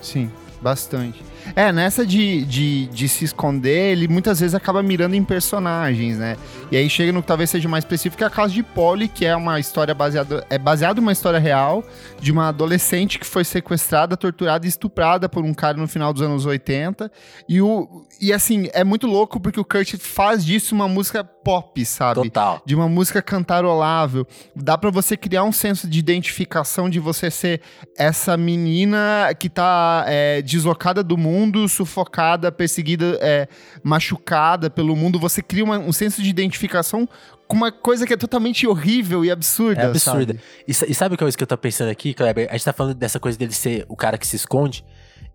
[0.00, 0.30] sim.
[0.60, 1.22] Bastante.
[1.54, 6.36] É, nessa de, de, de, se esconder, ele muitas vezes acaba mirando em personagens, né?
[6.70, 9.08] E aí chega no que talvez seja mais específico, que é a casa de Polly,
[9.08, 10.46] que é uma história baseada.
[10.48, 11.84] É baseada uma história real
[12.20, 16.22] de uma adolescente que foi sequestrada, torturada e estuprada por um cara no final dos
[16.22, 17.10] anos 80.
[17.48, 21.84] E, o, e assim, é muito louco porque o Kurt faz disso uma música pop,
[21.84, 22.22] sabe?
[22.22, 22.62] Total.
[22.64, 24.26] De uma música cantarolável.
[24.54, 27.60] Dá para você criar um senso de identificação de você ser
[27.96, 31.29] essa menina que tá é, deslocada do mundo,
[31.68, 33.48] sufocada, perseguida, é,
[33.82, 35.18] machucada pelo mundo.
[35.18, 37.08] Você cria uma, um senso de identificação
[37.46, 39.82] com uma coisa que é totalmente horrível e absurda.
[39.82, 40.36] É absurda.
[40.66, 42.48] E, e, sabe o que é isso que eu tô pensando aqui, Kleber?
[42.48, 44.84] A gente tá falando dessa coisa dele ser o cara que se esconde.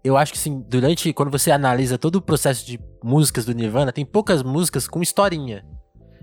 [0.03, 1.11] Eu acho que, assim, durante.
[1.13, 5.65] Quando você analisa todo o processo de músicas do Nirvana, tem poucas músicas com historinha.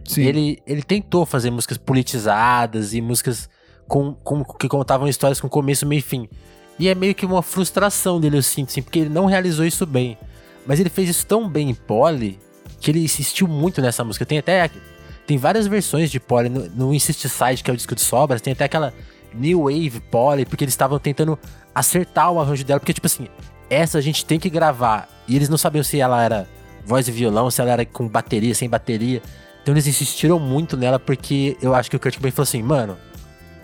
[0.04, 0.22] Sim.
[0.22, 3.48] Ele, ele tentou fazer músicas politizadas e músicas
[3.86, 6.28] com, com, que contavam histórias com começo, meio e fim.
[6.78, 9.86] E é meio que uma frustração dele, eu sinto, assim, porque ele não realizou isso
[9.86, 10.18] bem.
[10.66, 12.38] Mas ele fez isso tão bem em Polly
[12.80, 14.26] que ele insistiu muito nessa música.
[14.26, 14.70] Tem até.
[15.26, 18.40] Tem várias versões de Polly no, no Insisticide, que é o disco de sobras.
[18.40, 18.92] Tem até aquela
[19.32, 21.38] New Wave Polly, porque eles estavam tentando
[21.74, 22.80] acertar o arranjo dela.
[22.80, 23.28] Porque, tipo assim,
[23.70, 25.08] essa a gente tem que gravar.
[25.28, 26.48] E eles não sabiam se ela era
[26.84, 29.22] voz e violão, se ela era com bateria, sem bateria.
[29.62, 32.98] Então eles insistiram muito nela porque eu acho que o Kurt Cobain falou assim, mano,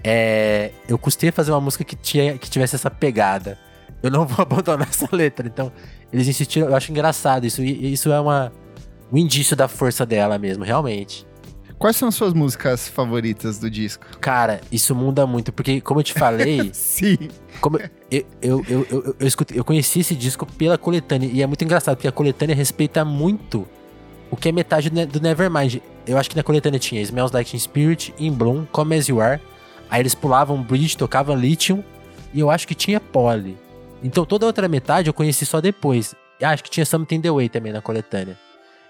[0.02, 3.58] é, eu custei fazer uma música que, tinha, que tivesse essa pegada.
[4.02, 5.46] Eu não vou abandonar essa letra.
[5.46, 5.72] Então
[6.12, 7.62] eles insistiram, eu acho engraçado isso.
[7.62, 8.52] E isso é uma,
[9.12, 11.26] um indício da força dela mesmo, realmente.
[11.78, 14.04] Quais são as suas músicas favoritas do disco?
[14.20, 16.70] Cara, isso muda muito, porque como eu te falei.
[16.74, 17.16] Sim.
[17.60, 21.30] Como eu, eu, eu, eu, eu, eu, escutei, eu conheci esse disco pela coletânea.
[21.32, 23.66] E é muito engraçado, porque a coletânea respeita muito
[24.28, 25.76] o que é metade do Nevermind.
[26.04, 29.20] Eu acho que na coletânea tinha Smells Like Teen Spirit, In Bloom, Come As You
[29.20, 29.40] Are.
[29.90, 31.82] Aí eles pulavam Bridge, tocavam Lithium.
[32.32, 33.56] E eu acho que tinha Polly.
[34.02, 36.14] Então toda a outra metade eu conheci só depois.
[36.40, 38.36] E acho que tinha Something The Way também na coletânea.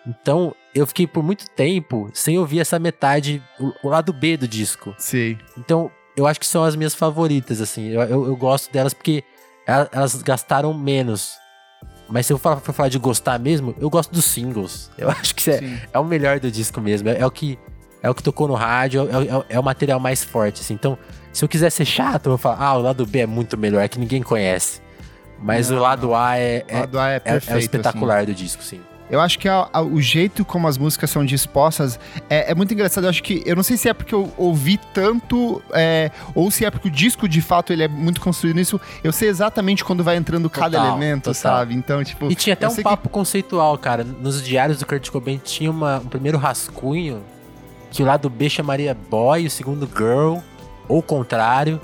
[0.06, 3.42] Então eu fiquei por muito tempo sem ouvir essa metade,
[3.82, 4.94] o, lado B do disco.
[4.98, 5.38] Sim.
[5.56, 7.88] Então eu acho que são as minhas favoritas, assim.
[7.88, 9.22] Eu, eu, eu gosto delas porque
[9.66, 11.36] elas gastaram menos
[12.08, 14.90] mas se eu for, for falar de gostar mesmo, eu gosto dos singles.
[14.96, 15.60] Eu acho que é,
[15.92, 17.08] é o melhor do disco mesmo.
[17.08, 17.58] É, é, o que
[18.02, 20.74] é o que tocou no rádio, é, é, é, o material mais forte, assim.
[20.74, 20.98] Então,
[21.32, 23.82] se eu quiser ser chato, eu vou falar, ah, o lado B é muito melhor,
[23.82, 24.80] é que ninguém conhece.
[25.40, 28.26] Mas não, o lado A é, o lado A é, perfeito, é, o espetacular assim.
[28.26, 28.80] do disco, sim.
[29.10, 32.74] Eu acho que a, a, o jeito como as músicas são dispostas é, é, muito
[32.74, 33.04] engraçado.
[33.04, 33.42] Eu acho que.
[33.46, 36.90] Eu não sei se é porque eu ouvi tanto, é, ou se é porque o
[36.90, 38.78] disco de fato ele é muito construído nisso.
[39.02, 41.34] Eu sei exatamente quando vai entrando cada total, elemento, total.
[41.34, 41.74] sabe?
[41.74, 42.30] Então, tipo.
[42.30, 43.14] E tinha até um papo que...
[43.14, 44.04] conceitual, cara.
[44.04, 47.22] Nos diários do Kurt Cobain tinha uma, um primeiro rascunho
[47.90, 50.38] que o lado B chamaria boy, o segundo girl,
[50.88, 51.80] ou o contrário.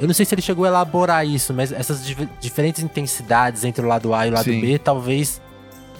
[0.00, 2.04] Eu não sei se ele chegou a elaborar isso, mas essas
[2.40, 4.60] diferentes intensidades entre o lado A e o lado Sim.
[4.60, 5.40] B talvez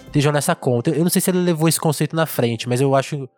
[0.07, 0.91] estejam nessa conta.
[0.91, 3.29] Eu não sei se ele levou esse conceito na frente, mas eu acho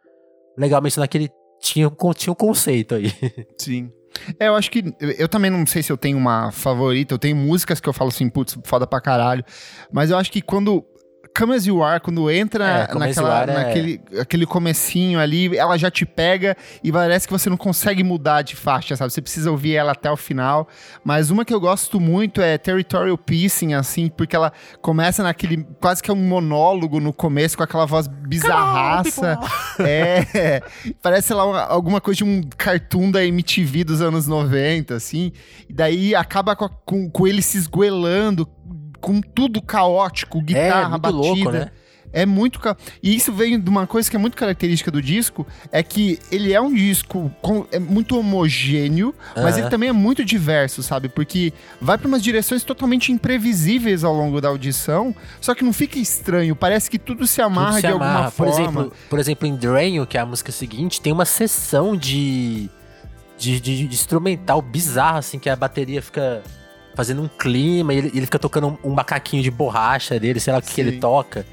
[0.56, 3.12] legal mencionar que ele tinha, tinha um conceito aí.
[3.58, 3.90] Sim.
[4.40, 4.82] É, eu acho que.
[5.18, 7.12] Eu também não sei se eu tenho uma favorita.
[7.14, 9.44] Eu tenho músicas que eu falo assim, putz, foda pra caralho.
[9.92, 10.84] Mas eu acho que quando
[11.36, 14.20] Come As You Are, quando entra é, naquela, é naquele é...
[14.20, 18.56] aquele comecinho ali, ela já te pega e parece que você não consegue mudar de
[18.56, 19.12] faixa, sabe?
[19.12, 20.66] Você precisa ouvir ela até o final.
[21.04, 26.02] Mas uma que eu gosto muito é Territorial Piecing, assim, porque ela começa naquele, quase
[26.02, 29.38] que é um monólogo no começo, com aquela voz bizarraça.
[29.80, 30.62] é,
[31.02, 35.32] parece lá alguma coisa de um cartoon da MTV dos anos 90, assim.
[35.68, 38.48] E daí acaba com, com, com ele se esguelando
[39.00, 41.10] com tudo caótico, guitarra, é, batida.
[41.10, 41.70] Louco, né?
[42.12, 42.58] É muito.
[42.58, 42.74] Ca...
[43.02, 46.52] E isso vem de uma coisa que é muito característica do disco: é que ele
[46.52, 47.66] é um disco com...
[47.70, 49.42] é muito homogêneo, uhum.
[49.42, 51.10] mas ele também é muito diverso, sabe?
[51.10, 55.98] Porque vai para umas direções totalmente imprevisíveis ao longo da audição, só que não fica
[55.98, 58.12] estranho, parece que tudo se amarra tudo se de amarra.
[58.12, 58.62] alguma por forma.
[58.62, 62.70] Exemplo, por exemplo, em Drain, que é a música seguinte, tem uma sessão de,
[63.36, 66.42] de, de, de instrumental bizarra, assim, que a bateria fica
[66.96, 70.52] fazendo um clima, e ele, ele fica tocando um, um, macaquinho de borracha dele, sei
[70.52, 71.46] lá o que, que, ele toca.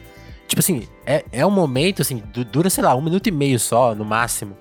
[0.48, 3.94] Tipo assim, é, é um momento, assim, dura, sei lá, um minuto e meio só,
[3.94, 4.58] no máximo.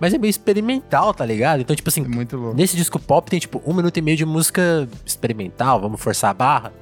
[0.00, 1.60] Mas é meio experimental, tá ligado?
[1.60, 4.88] Então, tipo assim, é nesse disco pop tem, tipo, um minuto e meio de música
[5.04, 6.72] experimental, vamos forçar a barra.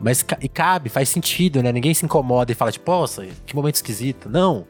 [0.00, 1.72] Mas e cabe, faz sentido, né?
[1.72, 4.28] Ninguém se incomoda e fala, tipo, nossa, que momento esquisito.
[4.28, 4.66] Não,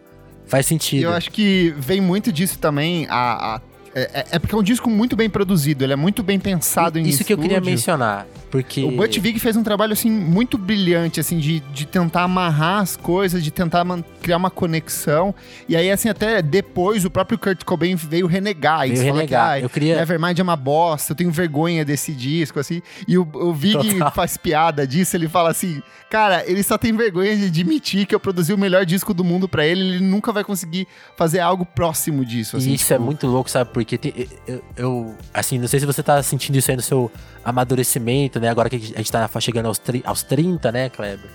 [0.46, 1.02] faz sentido.
[1.02, 3.60] Eu acho que vem muito disso também, a, a
[3.94, 6.98] É, é, é porque é um disco muito bem produzido, ele é muito bem pensado
[6.98, 8.82] em Isso que eu queria mencionar, porque...
[8.82, 12.96] O Butch Vig fez um trabalho, assim, muito brilhante, assim, de, de tentar amarrar as
[12.96, 13.84] coisas, de tentar
[14.20, 15.34] criar uma conexão.
[15.68, 18.80] E aí, assim, até depois, o próprio Kurt Cobain veio renegar.
[18.88, 19.26] Veio renegar.
[19.28, 22.82] Que, "Ai, Eu queria- Nevermind é uma bosta, eu tenho vergonha desse disco, assim.
[23.06, 23.76] E o, o Vig
[24.14, 25.80] faz piada disso, ele fala assim,
[26.10, 29.48] cara, ele só tem vergonha de admitir que eu produzi o melhor disco do mundo
[29.48, 32.72] pra ele, ele nunca vai conseguir fazer algo próximo disso, assim.
[32.72, 33.70] Isso é tipo, muito louco, sabe?
[33.72, 37.10] Porque tem- eu, eu- assim, não sei se você tá sentindo isso aí no seu
[37.44, 38.48] amadurecimento, né?
[38.48, 41.30] Agora que a gente tá chegando aos, tri- aos 30, né, Kleber?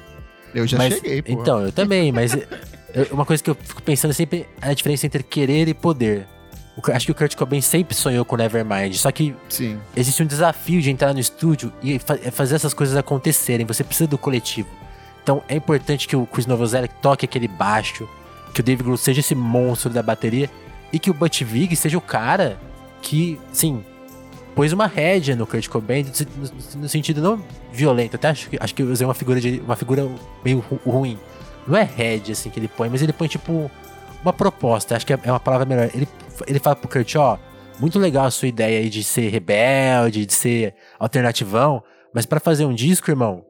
[0.53, 1.31] Eu já Mas- cheguei, pô.
[1.31, 5.05] Então, eu também, mas eu- uma coisa que eu fico pensando sempre é a diferença
[5.05, 6.27] entre querer e poder.
[6.75, 9.77] O acho que o Kurt Cobain sempre sonhou com Nevermind, só que Sim.
[9.95, 13.65] existe um desafio de entrar no estúdio e fa- é fazer essas coisas acontecerem.
[13.65, 14.69] Você precisa do coletivo.
[15.21, 18.07] Então é importante que o Chris Novoselic toque aquele baixo,
[18.53, 20.49] que o Dave Grohl seja esse monstro da bateria
[20.91, 22.58] e que o Butch Vig seja o cara
[23.02, 23.84] que, sim,
[24.56, 28.15] pôs uma rédea no Kurt Cobain no, no- sentido não violento.
[28.15, 30.10] Até acho que, acho que eu usei uma figura de uma figura
[30.43, 31.17] meio ru- ruim.
[31.67, 33.69] Não é rédea assim que ele põe, mas ele põe tipo
[34.23, 34.95] uma proposta.
[34.95, 35.89] Acho que é é uma palavra melhor.
[35.93, 36.08] Ele,
[36.47, 37.38] ele fala pro Kurt, ó,
[37.80, 41.82] muito legal a sua ideia aí de ser rebelde, de ser alternativão,
[42.13, 43.45] mas pra fazer um disco, irmão,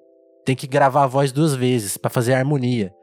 [0.46, 2.94] tem que gravar a voz duas vezes pra fazer a harmonia.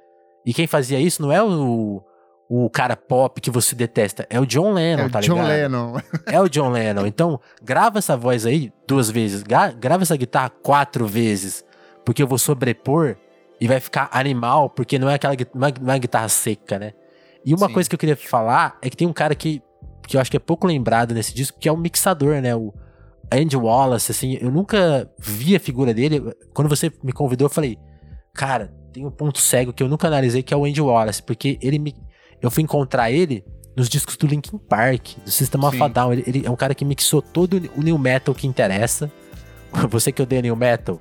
[0.44, 2.00] E quem fazia isso não é o,
[2.48, 5.48] o cara pop que você detesta, é o John Lennon, É o tá John ligado?
[5.48, 5.96] Lennon.
[6.26, 7.06] É o John Lennon.
[7.06, 11.64] Então, grava essa voz aí duas vezes, gra- grava essa guitarra quatro vezes,
[12.04, 13.16] porque eu vou sobrepor
[13.60, 16.92] e vai ficar animal, porque não é aquela não é, não é guitarra seca, né?
[17.44, 17.74] E uma Sim.
[17.74, 19.62] coisa que eu queria falar é que tem um cara que,
[20.06, 22.54] que eu acho que é pouco lembrado nesse disco, que é o mixador, né?
[22.54, 22.72] O
[23.32, 26.22] Andy Wallace, assim, eu nunca vi a figura dele.
[26.54, 27.76] Quando você me convidou, eu falei,
[28.34, 31.58] cara, tem um ponto cego que eu nunca analisei, que é o Andy Wallace, porque
[31.62, 31.94] ele me.
[32.42, 33.44] Eu fui encontrar ele
[33.76, 35.82] nos discos do Linkin Park, do System of Sim.
[35.82, 36.12] a Down.
[36.12, 39.10] Ele, ele é um cara que mixou todo o new metal que interessa.
[39.90, 41.00] Você que odeia new metal,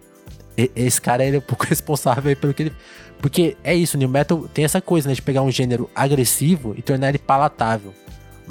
[0.57, 2.73] esse cara ele é um pouco responsável pelo que ele.
[3.21, 6.75] Porque é isso, o new metal tem essa coisa, né, de pegar um gênero agressivo
[6.77, 7.93] e tornar ele palatável.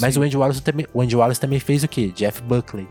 [0.00, 0.20] Mas Sim.
[0.20, 2.10] o Andy Wallace também, o Andy Wallace também fez o quê?
[2.14, 2.88] Jeff Buckley,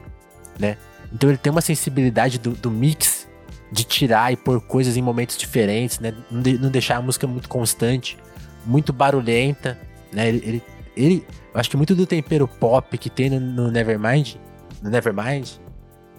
[0.60, 0.78] né?
[1.12, 3.28] Então ele tem uma sensibilidade do, do mix
[3.72, 6.14] de tirar e pôr coisas em momentos diferentes, né?
[6.32, 8.18] Não, de- não deixar a música muito constante,
[8.66, 9.78] muito barulhenta,
[10.12, 10.28] né?
[10.30, 10.64] Ele, ele,
[10.96, 14.36] ele- eu acho que muito do tempero pop que tem no, no Nevermind,
[14.82, 15.50] no Nevermind,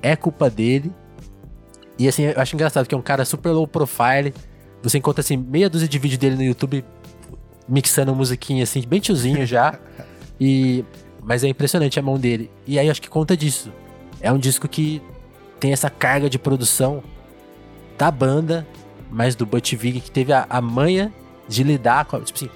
[0.03, 0.93] é culpa dele.
[1.99, 4.33] E assim, eu acho engraçado que é um cara super low profile.
[4.83, 6.85] Você encontra assim meia dúzia de vídeo dele no YouTube
[7.69, 9.79] mixando musiquinha assim, bem tiozinho já.
[10.41, 10.85] e
[11.23, 12.51] mas é impressionante a mão dele.
[12.67, 13.73] E aí eu acho que conta disso.
[14.21, 15.01] É um disco que
[15.59, 17.03] tem essa carga de produção
[17.97, 18.67] da banda,
[19.11, 21.11] mas do Butch Vig que teve a, a manha
[21.49, 22.51] de lidar com, tipo assim,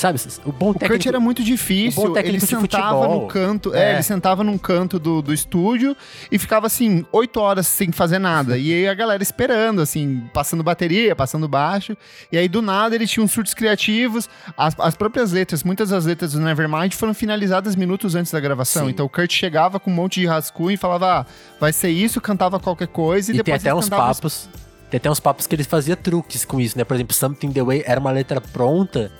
[0.00, 3.90] sabe, o bom O técnico Kurt era muito o difícil, ele sentava no canto, é.
[3.90, 3.94] É.
[3.94, 5.94] ele sentava num canto do, do estúdio
[6.32, 8.56] e ficava assim, oito horas sem fazer nada.
[8.56, 11.96] e aí a galera esperando, assim, passando bateria, passando baixo.
[12.32, 14.28] E aí do nada ele tinha uns surtos criativos.
[14.56, 18.86] As, as próprias letras, muitas das letras do Nevermind foram finalizadas minutos antes da gravação.
[18.86, 18.90] Sim.
[18.90, 21.26] Então o Kurt chegava com um monte de rascunho e falava, ah,
[21.60, 24.48] vai ser isso, cantava qualquer coisa e, E, tem depois até eles uns papos.
[24.90, 26.84] Tem até uns papos que ele fazia truques com isso, né?
[26.84, 29.10] Por exemplo, Something the Way era uma letra pronta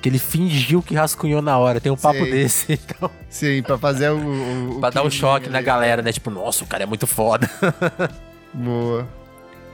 [0.00, 1.80] que ele fingiu que rascunhou na hora.
[1.80, 2.30] Tem um papo Sei.
[2.30, 2.80] desse.
[2.88, 4.16] Então, Sim, pra fazer o.
[4.16, 5.66] o, o pra dar um choque na ali.
[5.66, 6.12] galera, né?
[6.12, 7.48] Tipo, nossa, o cara é muito foda.
[8.54, 9.06] Boa.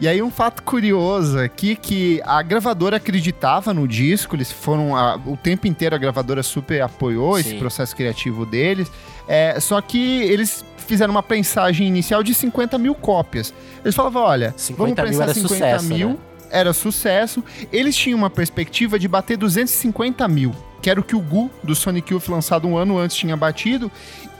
[0.00, 5.16] E aí um fato curioso aqui que a gravadora acreditava no disco, eles foram a-
[5.24, 7.58] o tempo inteiro a gravadora super apoiou esse Sim.
[7.58, 8.90] processo criativo deles.
[9.28, 13.54] É, só que eles fizeram uma prensagem inicial de 50 mil cópias.
[13.82, 16.16] Eles falavam, olha, 50 vamos era 50 sucesso, mil, né?
[16.50, 17.42] era sucesso.
[17.72, 20.52] Eles tinham uma perspectiva de bater 250 mil,
[20.82, 23.90] que era o que o Gu do Sonic Youth lançado um ano antes tinha batido.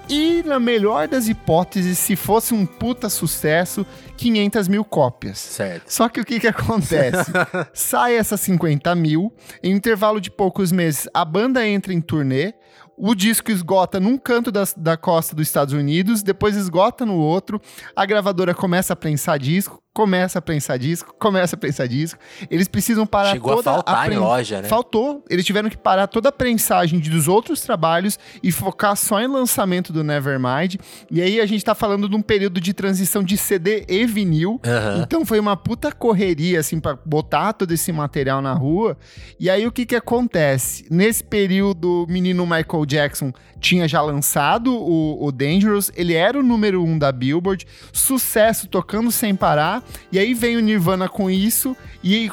[0.09, 3.87] E na melhor das hipóteses, se fosse um puta sucesso,
[4.17, 5.39] 500 mil cópias.
[5.39, 5.89] Certo.
[5.91, 7.33] Só que o que que acontece?
[7.73, 12.53] Sai essas 50 mil, em um intervalo de poucos meses, a banda entra em turnê,
[12.97, 17.61] o disco esgota num canto das- da, costa dos Estados Unidos, depois esgota no outro,
[17.97, 22.19] a gravadora começa a prensar disco, começa a prensar disco, começa a prensar disco.
[22.51, 24.69] Eles precisam parar Chegou a toda faltar em pren- loja, né?
[24.69, 25.25] Faltou.
[25.31, 29.93] Eles tiveram que parar toda a prensagem dos outros trabalhos e focar só em lançamento
[29.93, 30.75] do Nevermind.
[31.09, 34.61] E aí a gente tá falando de um período de transição de CD e vinil.
[35.01, 38.97] Então foi uma puta correria, assim, pra botar todo esse material na rua.
[39.39, 40.87] E aí o que que acontece?
[40.91, 46.43] Nesse período, o menino Michael Jackson tinha já lançado o, o Dangerous, ele era o
[46.43, 49.84] número um da Billboard, sucesso tocando sem parar.
[50.11, 52.31] E aí vem o Nirvana com isso e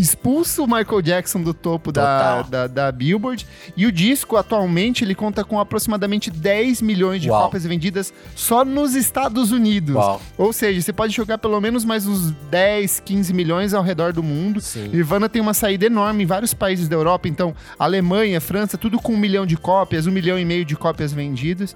[0.00, 3.46] expulsa o Michael Jackson do topo da, da, da, Billboard.
[3.76, 7.42] E o disco, atualmente, ele conta com aproximadamente 10 milhões de Uau.
[7.42, 9.96] cópias vendidas só nos Estados Unidos.
[9.96, 10.20] Uau.
[10.36, 14.22] Ou seja, você pode jogar pelo menos mais uns 10, 15 milhões ao redor do
[14.22, 14.60] mundo.
[14.60, 14.88] Sim.
[14.88, 19.14] Nirvana tem uma saída enorme em vários países da Europa, então Alemanha, França, tudo com
[19.14, 21.74] um milhão de cópias, um milhão e meio de cópias vendidas.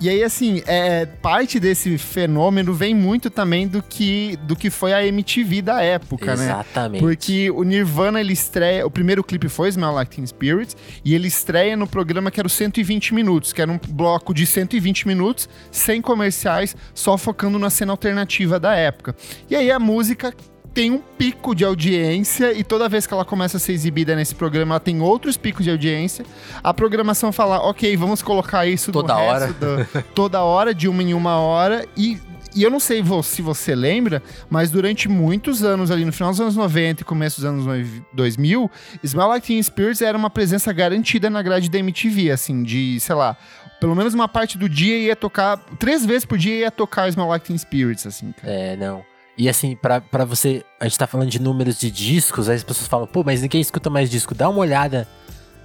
[0.00, 4.92] E aí, assim, é, parte desse fenômeno vem muito também do que, do que foi
[4.92, 6.46] a MTV da época, Exatamente.
[6.46, 6.52] né?
[6.52, 7.00] Exatamente.
[7.00, 8.86] Porque o Nirvana, ele estreia...
[8.86, 12.46] O primeiro clipe foi Smell Like Teen Spirit, e ele estreia no programa que era
[12.46, 17.70] o 120 Minutos, que era um bloco de 120 minutos, sem comerciais, só focando na
[17.70, 19.14] cena alternativa da época.
[19.48, 20.34] E aí a música
[20.74, 24.34] tem um pico de audiência e toda vez que ela começa a ser exibida nesse
[24.34, 26.26] programa, ela tem outros picos de audiência.
[26.62, 31.14] A programação fala, ok, vamos colocar isso toda hora, do, toda hora, de uma em
[31.14, 32.20] uma hora e
[32.56, 36.40] e eu não sei se você lembra, mas durante muitos anos, ali no final dos
[36.40, 38.70] anos 90 e começo dos anos 2000,
[39.02, 43.16] Smell Like Teen Spirits era uma presença garantida na grade da MTV, assim, de, sei
[43.16, 43.36] lá,
[43.80, 47.26] pelo menos uma parte do dia ia tocar, três vezes por dia ia tocar Smell
[47.26, 48.32] Like Teen Spirits, assim.
[48.40, 48.52] Cara.
[48.52, 49.04] É, não.
[49.36, 50.64] E assim, para você.
[50.78, 53.60] A gente tá falando de números de discos, aí as pessoas falam, pô, mas ninguém
[53.60, 54.34] escuta mais disco.
[54.34, 55.08] Dá uma olhada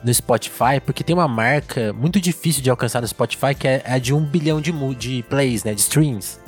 [0.04, 3.98] no Spotify, porque tem uma marca muito difícil de alcançar no Spotify, que é a
[4.00, 5.74] de um bilhão de, de plays, né?
[5.74, 6.40] De streams.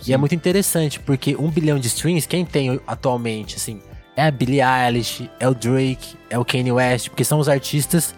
[0.00, 0.10] Sim.
[0.10, 3.80] E é muito interessante, porque um bilhão de streams, quem tem atualmente, assim,
[4.16, 8.14] é a Billie Eilish, é o Drake, é o Kanye West, porque são os artistas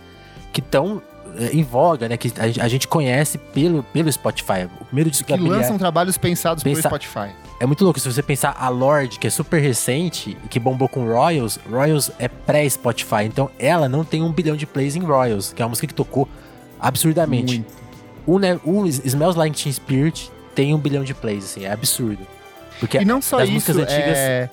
[0.53, 1.03] que estão
[1.38, 2.16] é, em voga, né?
[2.16, 4.68] Que a, gente conhece pelo, pelo Spotify.
[4.81, 7.35] O primeiro disco que lançam trabalhos pensados pensa, pelo Spotify.
[7.61, 7.99] É muito louco.
[7.99, 12.11] Se você pensar a Lorde, que é super recente e que bombou com Royals, Royals
[12.18, 13.25] é pré-Spotify.
[13.25, 15.94] Então ela não tem um bilhão de plays em Royals, que é uma música que
[15.94, 16.29] tocou
[16.79, 17.64] absurdamente.
[18.27, 22.27] O, né, o Smells Like Teen Spirit tem um bilhão de plays, assim, é absurdo.
[22.79, 24.16] Porque e não só isso, músicas antigas.
[24.18, 24.51] É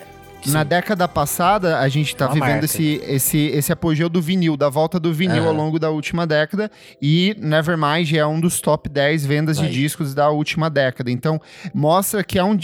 [0.51, 4.99] na década passada, a gente tá vivendo esse, esse, esse apogeu do vinil, da volta
[4.99, 5.49] do vinil uhum.
[5.49, 6.69] ao longo da última década.
[7.01, 11.11] E Nevermind é um dos top 10 vendas de discos da última década.
[11.11, 11.39] Então,
[11.73, 12.57] mostra que é um.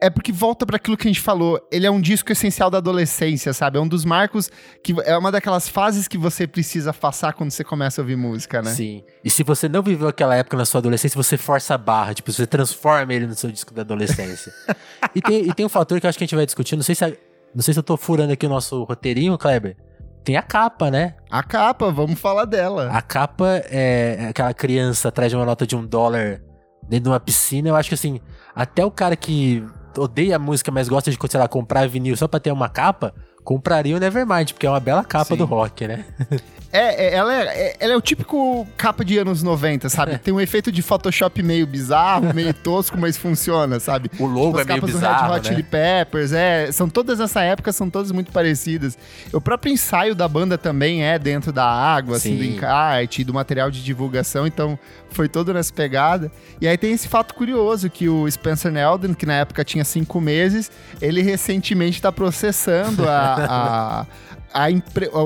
[0.00, 1.60] É porque volta para aquilo que a gente falou.
[1.70, 3.78] Ele é um disco essencial da adolescência, sabe?
[3.78, 4.50] É um dos marcos
[4.82, 8.62] que é uma daquelas fases que você precisa passar quando você começa a ouvir música,
[8.62, 8.70] né?
[8.70, 9.02] Sim.
[9.24, 12.14] E se você não viveu aquela época na sua adolescência, você força a barra.
[12.14, 14.52] Tipo, você transforma ele no seu disco da adolescência.
[15.14, 16.76] e, tem, e tem um fator que eu acho que a gente vai discutir.
[16.76, 17.12] Não sei se a,
[17.56, 19.78] não sei se eu tô furando aqui o nosso roteirinho, Kleber.
[20.22, 21.14] Tem a capa, né?
[21.30, 22.90] A capa, vamos falar dela.
[22.92, 26.42] A capa é aquela criança atrás de uma nota de um dólar
[26.86, 27.70] dentro de uma piscina.
[27.70, 28.20] Eu acho que assim,
[28.54, 29.64] até o cara que
[29.96, 33.14] odeia a música, mas gosta de, sei lá, comprar vinil só pra ter uma capa,
[33.42, 35.36] compraria o Nevermind, porque é uma bela capa Sim.
[35.36, 36.04] do rock, né?
[36.76, 40.18] É, é, ela é, é, ela é o típico capa de anos 90, sabe?
[40.22, 44.10] Tem um efeito de Photoshop meio bizarro, meio tosco, mas funciona, sabe?
[44.18, 45.56] O logo As é meio bizarro, As capas do Red Hot né?
[45.56, 48.98] Chili Peppers, é, são todas nessa época, são todas muito parecidas.
[49.32, 52.34] O próprio ensaio da banda também é dentro da água, Sim.
[52.34, 54.78] assim, do encarte, do material de divulgação, então
[55.10, 56.30] foi todo nessa pegada.
[56.60, 60.20] E aí tem esse fato curioso que o Spencer Nelden, que na época tinha cinco
[60.20, 64.06] meses, ele recentemente está processando a, a
[64.52, 64.66] a,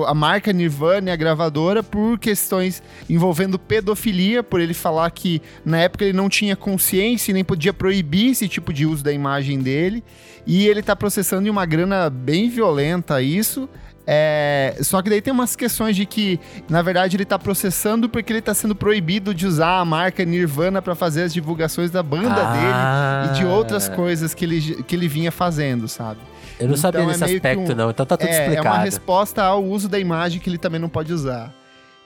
[0.09, 5.79] a marca Nirvana e a gravadora por questões envolvendo pedofilia, por ele falar que na
[5.79, 9.61] época ele não tinha consciência e nem podia proibir esse tipo de uso da imagem
[9.61, 10.03] dele.
[10.47, 13.69] E ele tá processando em uma grana bem violenta isso.
[14.13, 18.33] É, só que daí tem umas questões de que, na verdade, ele tá processando porque
[18.33, 22.35] ele tá sendo proibido de usar a marca Nirvana para fazer as divulgações da banda
[22.35, 23.23] ah.
[23.23, 26.19] dele e de outras coisas que ele, que ele vinha fazendo, sabe?
[26.59, 27.91] Eu não então, sabia desse é aspecto, um, não.
[27.91, 28.67] Então tá tudo é, explicado.
[28.67, 31.55] É uma resposta ao uso da imagem que ele também não pode usar.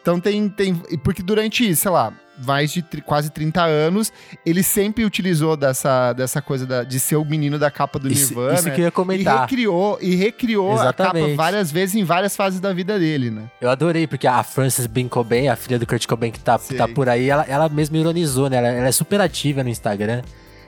[0.04, 0.50] Então tem.
[0.50, 2.12] tem porque durante, sei lá,
[2.44, 4.12] mais de quase 30 anos,
[4.44, 8.34] ele sempre utilizou dessa, dessa coisa da, de ser o menino da capa do isso,
[8.34, 8.54] Nirvana.
[8.58, 9.36] Isso que eu ia comentar.
[9.36, 13.44] E recriou, e recriou a capa várias vezes em várias fases da vida dele, né?
[13.62, 17.08] Eu adorei, porque a Frances Cobain, a filha do Kurt Cobain que tá, tá por
[17.08, 18.58] aí, ela, ela mesma ironizou, né?
[18.58, 20.20] Ela, ela é super ativa no Instagram.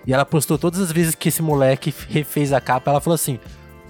[0.07, 3.39] E ela postou todas as vezes que esse moleque refez a capa, ela falou assim: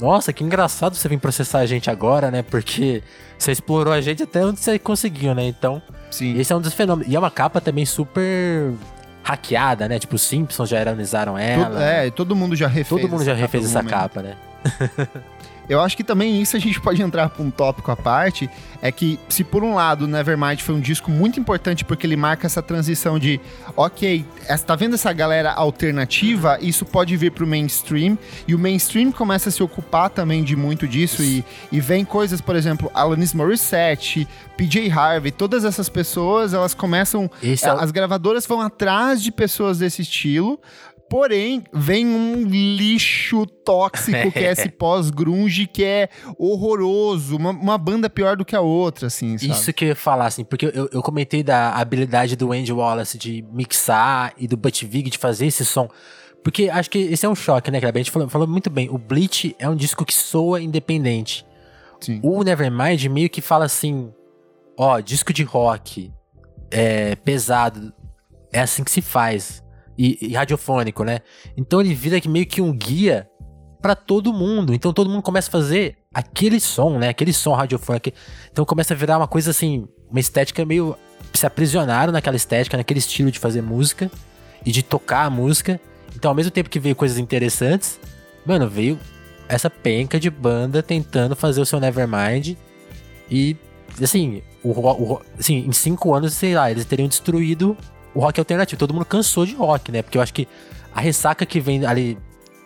[0.00, 2.42] nossa, que engraçado você vir processar a gente agora, né?
[2.42, 3.02] Porque
[3.38, 5.44] você explorou a gente até onde você conseguiu, né?
[5.46, 5.80] Então,
[6.10, 6.38] Sim.
[6.38, 7.10] esse é um dos fenômenos.
[7.10, 8.72] E é uma capa também super
[9.22, 9.98] hackeada, né?
[9.98, 11.70] Tipo, os Simpsons já ironizaram ela.
[11.70, 12.88] Todo, é, todo mundo já refez.
[12.88, 14.36] Todo mundo já refez essa capa, né?
[15.68, 18.48] Eu acho que também isso a gente pode entrar para um tópico à parte,
[18.80, 22.46] é que se por um lado Nevermind foi um disco muito importante porque ele marca
[22.46, 23.40] essa transição de,
[23.76, 24.24] ok,
[24.66, 29.52] tá vendo essa galera alternativa, isso pode vir pro mainstream, e o mainstream começa a
[29.52, 34.90] se ocupar também de muito disso, e, e vem coisas, por exemplo, Alanis Morissette, PJ
[34.90, 37.54] Harvey, todas essas pessoas, elas começam, é...
[37.68, 40.58] as gravadoras vão atrás de pessoas desse estilo,
[41.08, 48.10] Porém, vem um lixo tóxico que é esse pós-grunge que é horroroso, uma, uma, banda
[48.10, 49.52] pior do que a outra, assim, sabe?
[49.52, 53.16] Isso que eu ia falar, assim, porque eu, eu comentei da habilidade do Andy Wallace
[53.18, 55.88] de mixar e do Butch Vig de fazer esse som.
[56.42, 58.00] Porque acho que esse é um choque, né, Kleber?
[58.00, 58.88] A gente falou, falou muito bem.
[58.90, 61.46] O Bleach é um disco que soa independente.
[62.00, 62.20] Sim.
[62.22, 64.12] O Nevermind meio que fala assim:
[64.76, 66.12] ó, disco de rock
[66.70, 67.92] é, pesado,
[68.52, 69.62] é assim que se faz
[69.98, 71.20] e, e radiofônico, né?
[71.56, 73.28] Então ele vira meio que um guia
[73.80, 74.74] para todo mundo.
[74.74, 77.08] Então todo mundo começa a fazer aquele som, né?
[77.08, 78.10] Aquele som radiofônico.
[78.50, 80.96] Então começa a virar uma coisa assim, uma estética meio
[81.32, 84.10] se aprisionaram naquela estética, naquele estilo de fazer música
[84.64, 85.80] e de tocar a música.
[86.14, 88.00] Então ao mesmo tempo que veio coisas interessantes,
[88.44, 88.98] mano, veio
[89.48, 92.56] essa penca de banda tentando fazer o seu Nevermind
[93.30, 93.56] e
[94.02, 97.76] assim, o, o assim, em cinco anos, sei lá, eles teriam destruído
[98.16, 98.78] o rock alternativo.
[98.78, 100.00] Todo mundo cansou de rock, né?
[100.02, 100.48] Porque eu acho que
[100.94, 102.16] a ressaca que vem ali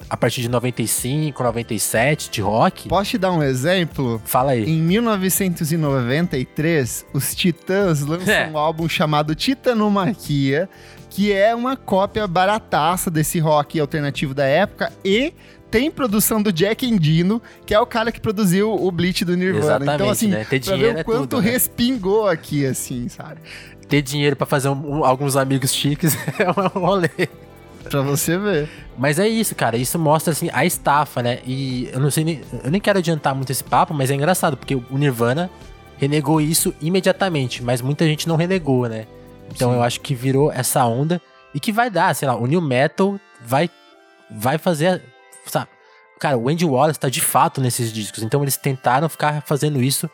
[0.08, 2.88] a partir de 95, 97 de rock.
[2.88, 4.22] Posso te dar um exemplo?
[4.24, 4.64] Fala aí.
[4.64, 8.48] Em 1993, os Titãs lançam é.
[8.48, 10.70] um álbum chamado Titanomaquia,
[11.10, 15.34] que é uma cópia barataça desse rock alternativo da época e
[15.70, 19.64] tem produção do Jack Endino, que é o cara que produziu o Bleach do Nirvana.
[19.64, 20.44] Exatamente, então, assim, né?
[20.44, 21.50] Ter pra ver o é quanto tudo, né?
[21.50, 23.40] respingou aqui, assim, sabe?
[23.90, 27.10] Ter dinheiro para fazer um, alguns amigos chiques é um rolê.
[27.82, 28.68] Pra você ver.
[28.96, 29.76] Mas é isso, cara.
[29.76, 31.40] Isso mostra, assim, a estafa, né?
[31.44, 32.40] E eu não sei nem.
[32.62, 35.50] Eu nem quero adiantar muito esse papo, mas é engraçado, porque o Nirvana
[35.98, 39.06] renegou isso imediatamente, mas muita gente não renegou, né?
[39.50, 39.76] Então Sim.
[39.76, 41.20] eu acho que virou essa onda
[41.52, 43.68] e que vai dar, sei lá, o New Metal vai,
[44.30, 45.02] vai fazer.
[45.46, 45.68] Sabe?
[46.18, 50.08] Cara, o Andy Wallace tá de fato nesses discos, então eles tentaram ficar fazendo isso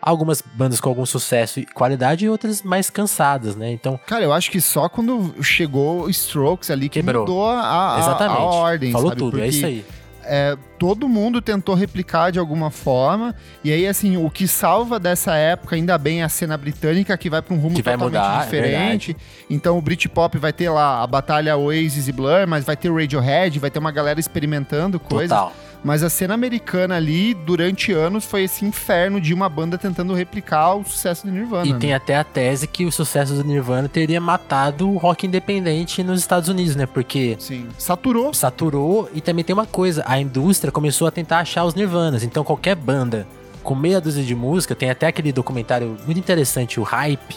[0.00, 3.70] algumas bandas com algum sucesso e qualidade e outras mais cansadas, né?
[3.70, 3.98] Então.
[4.06, 7.22] Cara, eu acho que só quando chegou Strokes ali que quebrou.
[7.22, 8.38] mudou a, a, Exatamente.
[8.38, 8.92] a ordem.
[8.92, 9.18] Falou sabe?
[9.18, 9.84] tudo, Porque é isso aí.
[10.22, 13.34] É, todo mundo tentou replicar de alguma forma.
[13.64, 17.28] E aí, assim, o que salva dessa época, ainda bem, é a cena britânica, que
[17.28, 19.16] vai para um rumo que totalmente mudar, é diferente.
[19.18, 22.90] É então, o Britpop vai ter lá a batalha Oasis e Blur, mas vai ter
[22.90, 25.36] o Radiohead, vai ter uma galera experimentando coisas.
[25.36, 25.52] Total.
[25.82, 30.74] Mas a cena americana ali, durante anos, foi esse inferno de uma banda tentando replicar
[30.74, 31.66] o sucesso do Nirvana.
[31.66, 31.78] E né?
[31.78, 36.20] tem até a tese que o sucesso do Nirvana teria matado o rock independente nos
[36.20, 36.84] Estados Unidos, né?
[36.86, 37.36] Porque.
[37.38, 37.66] Sim.
[37.78, 38.34] Saturou.
[38.34, 39.10] Saturou.
[39.14, 42.22] E também tem uma coisa: a indústria começou a tentar achar os Nirvanas.
[42.22, 43.26] Então qualquer banda
[43.62, 47.36] com meia dúzia de música, tem até aquele documentário muito interessante, o Hype,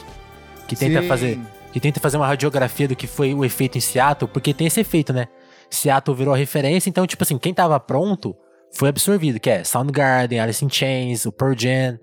[0.68, 1.08] que tenta Sim.
[1.08, 1.40] fazer.
[1.72, 4.80] Que tenta fazer uma radiografia do que foi o efeito em Seattle, porque tem esse
[4.80, 5.28] efeito, né?
[5.76, 8.36] Seattle virou referência, então, tipo assim, quem tava pronto
[8.74, 12.00] foi absorvido, que é Soundgarden, Alice in Chains, o Pearl Jam.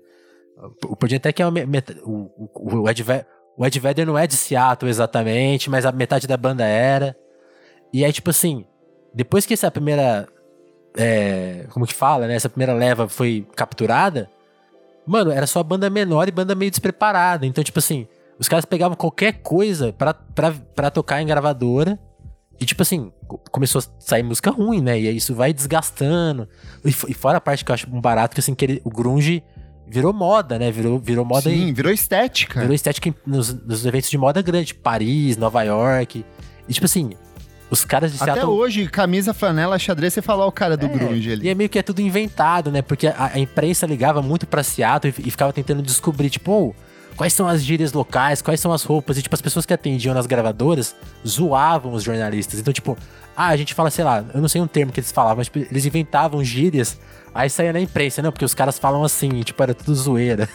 [0.85, 1.51] O Pearl Jam até que é o,
[2.05, 3.03] o, o, Ed
[3.57, 7.15] o Ed Vedder não é de Seattle exatamente, mas a metade da banda era.
[7.93, 8.65] E aí, tipo assim,
[9.13, 10.27] depois que essa primeira.
[10.95, 12.35] É, como que fala, né?
[12.35, 14.29] Essa primeira leva foi capturada,
[15.05, 17.45] mano, era só banda menor e banda meio despreparada.
[17.45, 18.07] Então, tipo assim,
[18.39, 21.99] os caras pegavam qualquer coisa pra, pra tocar em gravadora
[22.61, 23.11] e tipo assim,
[23.49, 25.01] começou a sair música ruim, né?
[25.01, 26.47] E aí isso vai desgastando.
[26.85, 29.43] E, fora a parte que eu acho um barato, que assim, que ele, o grunge
[29.87, 30.69] virou moda, né?
[30.71, 32.59] Virou, virou moda Sim, em, virou estética.
[32.59, 36.23] Virou estética em, nos, nos eventos de moda grande, Paris, Nova York.
[36.69, 37.13] E tipo assim,
[37.71, 38.53] os caras de Até Seattle...
[38.53, 41.47] hoje, camisa, flanela, xadrez, você fala o cara do É, grunge ali.
[41.47, 42.83] E é meio que é tudo inventado, né?
[42.83, 46.75] Porque a, a imprensa ligava muito pra Seattle e, e ficava tentando descobrir, tipo, "Oh,
[47.21, 49.15] quais são as gírias locais, quais são as roupas.
[49.15, 50.95] E, tipo, as pessoas que atendiam nas gravadoras
[51.25, 52.59] zoavam os jornalistas.
[52.59, 52.97] Então, tipo,
[53.37, 55.45] ah, a gente fala, sei lá, eu não sei um termo que eles falavam, mas
[55.45, 56.97] tipo, eles inventavam gírias,
[57.31, 60.49] aí saía na imprensa, não, porque os caras falam assim, tipo, era tudo zoeira.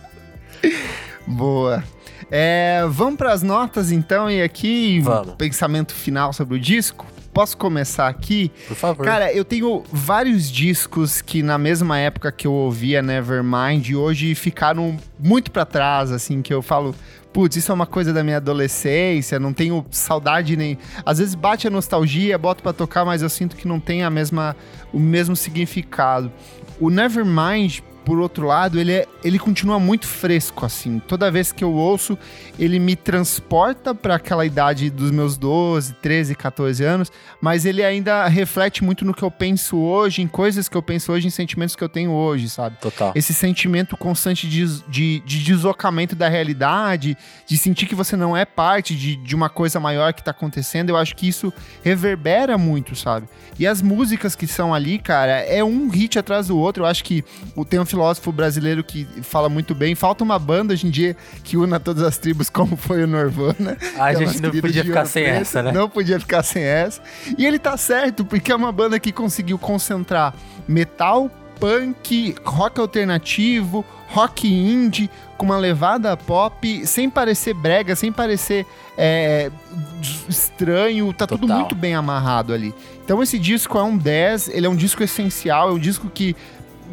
[1.26, 1.82] Boa.
[2.30, 5.34] É, vamos para as notas então e aqui Vamos.
[5.36, 7.06] pensamento final sobre o disco.
[7.32, 8.52] Posso começar aqui?
[8.68, 9.06] Por favor.
[9.06, 14.98] Cara, eu tenho vários discos que na mesma época que eu ouvia Nevermind hoje ficaram
[15.18, 16.94] muito pra trás, assim, que eu falo,
[17.32, 20.78] putz, isso é uma coisa da minha adolescência, não tenho saudade nem.
[21.06, 24.10] Às vezes bate a nostalgia, boto pra tocar, mas eu sinto que não tem a
[24.10, 24.54] mesma,
[24.92, 26.30] o mesmo significado.
[26.78, 30.98] O Nevermind, por outro lado, ele, é, ele continua muito fresco, assim.
[31.06, 32.18] Toda vez que eu ouço,
[32.58, 38.26] ele me transporta para aquela idade dos meus 12, 13, 14 anos, mas ele ainda
[38.26, 41.76] reflete muito no que eu penso hoje, em coisas que eu penso hoje, em sentimentos
[41.76, 42.76] que eu tenho hoje, sabe?
[42.80, 43.12] Total.
[43.14, 48.44] Esse sentimento constante de, de, de deslocamento da realidade, de sentir que você não é
[48.44, 52.94] parte de, de uma coisa maior que tá acontecendo, eu acho que isso reverbera muito,
[52.96, 53.28] sabe?
[53.58, 56.82] E as músicas que são ali, cara, é um hit atrás do outro.
[56.82, 57.24] Eu acho que
[57.54, 59.94] o- tem um filósofo brasileiro que fala muito bem.
[59.94, 61.14] Falta uma banda hoje em dia
[61.44, 63.76] que una todas as tribos, como foi o Nirvana.
[63.98, 65.72] A gente não podia ficar sem preto, essa, né?
[65.72, 67.02] Não podia ficar sem essa.
[67.36, 70.34] E ele tá certo, porque é uma banda que conseguiu concentrar
[70.66, 71.30] metal,
[71.60, 78.66] punk, rock alternativo, rock indie, com uma levada pop, sem parecer brega, sem parecer
[78.96, 79.50] é,
[80.28, 81.58] estranho, tá tudo Total.
[81.58, 82.74] muito bem amarrado ali.
[83.04, 86.34] Então esse disco é um 10, ele é um disco essencial, é um disco que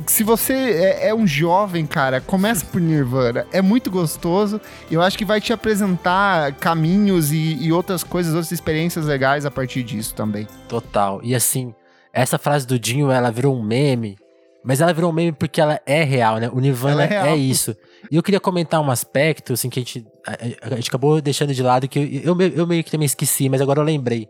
[0.07, 3.45] se você é, é um jovem, cara, começa por Nirvana.
[3.51, 4.59] É muito gostoso.
[4.89, 9.45] e Eu acho que vai te apresentar caminhos e, e outras coisas, outras experiências legais
[9.45, 10.47] a partir disso também.
[10.67, 11.19] Total.
[11.23, 11.73] E assim,
[12.13, 14.17] essa frase do Dinho, ela virou um meme.
[14.63, 16.49] Mas ela virou um meme porque ela é real, né?
[16.51, 17.75] O Nirvana é é, isso.
[18.11, 21.53] E eu queria comentar um aspecto, assim, que a gente, a, a gente acabou deixando
[21.53, 24.27] de lado, que eu, eu, eu meio que também esqueci, mas agora eu lembrei.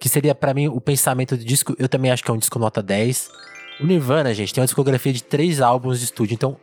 [0.00, 1.74] Que seria pra mim o pensamento do disco.
[1.78, 3.28] Eu também acho que é um disco nota 10.
[3.82, 6.34] O Nirvana, gente, tem uma discografia de três álbuns de estúdio.
[6.34, 6.56] Então,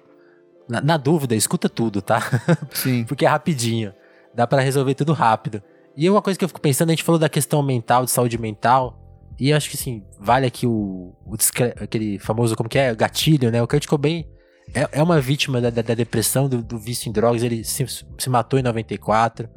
[0.67, 2.21] na, na dúvida, escuta tudo, tá?
[2.73, 3.03] Sim.
[3.03, 3.93] porque é rapidinho.
[4.33, 5.61] Dá pra resolver tudo rápido.
[5.97, 8.37] E uma coisa que eu fico pensando, a gente falou da questão mental, de saúde
[8.37, 8.95] mental.
[9.39, 11.35] E eu acho que assim, vale aqui o, o
[11.81, 12.93] aquele famoso, como que é?
[12.95, 13.61] Gatilho, né?
[13.61, 14.25] O Kurt Cobain
[14.73, 17.41] é, é uma vítima da, da- da depressão, do, do vício em drogas.
[17.43, 17.85] Ele se,
[18.17, 19.49] se matou em 94.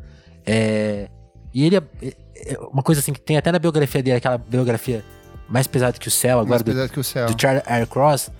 [0.44, 1.08] É,
[1.54, 5.04] e ele é, é uma coisa assim que tem até na biografia dele, aquela biografia
[5.52, 7.26] mais pesada que o céu, agora Mais do, pesado que o céu.
[7.26, 7.86] do Charlie R.
[7.86, 8.30] Cross.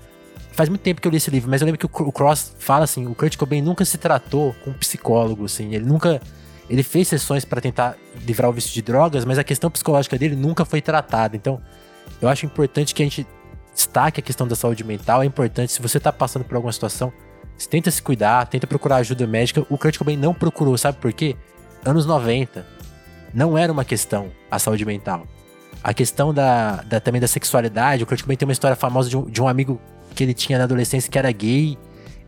[0.52, 2.12] Faz muito tempo que eu li esse livro, mas eu lembro que o Cro- o
[2.12, 6.20] Cross fala assim, o Kurt Cobain nunca se tratou com um psicólogo, assim, ele nunca
[6.68, 7.96] ele fez sessões pra tentar
[8.26, 11.36] livrar o vício de drogas, mas a questão psicológica dele nunca foi tratada.
[11.36, 11.60] Então,
[12.20, 13.26] eu acho importante que a gente
[13.74, 17.12] destaque a questão da saúde mental, é importante se você tá passando por alguma situação,
[17.58, 19.66] você tenta se cuidar, tenta procurar ajuda médica.
[19.68, 21.36] O Kurt Cobain não procurou, sabe por quê?
[21.84, 22.64] Anos 90
[23.34, 25.26] não era uma questão a saúde mental.
[25.82, 29.16] A questão da, da- também da sexualidade, o Kurt Cobain tem uma história famosa de
[29.16, 29.80] um, de um amigo
[30.14, 31.76] que ele tinha na adolescência que era gay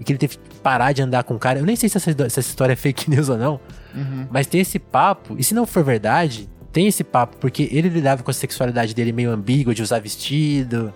[0.01, 1.59] e que ele teve que parar de andar com o cara.
[1.61, 3.61] Eu nem sei se essa, se essa história é fake news ou não,
[3.95, 4.27] Uhum.
[4.29, 8.25] mas tem esse papo, e se não for verdade, tem esse papo, porque ele lidava
[8.25, 10.93] com a sexualidade dele meio ambígua, de usar vestido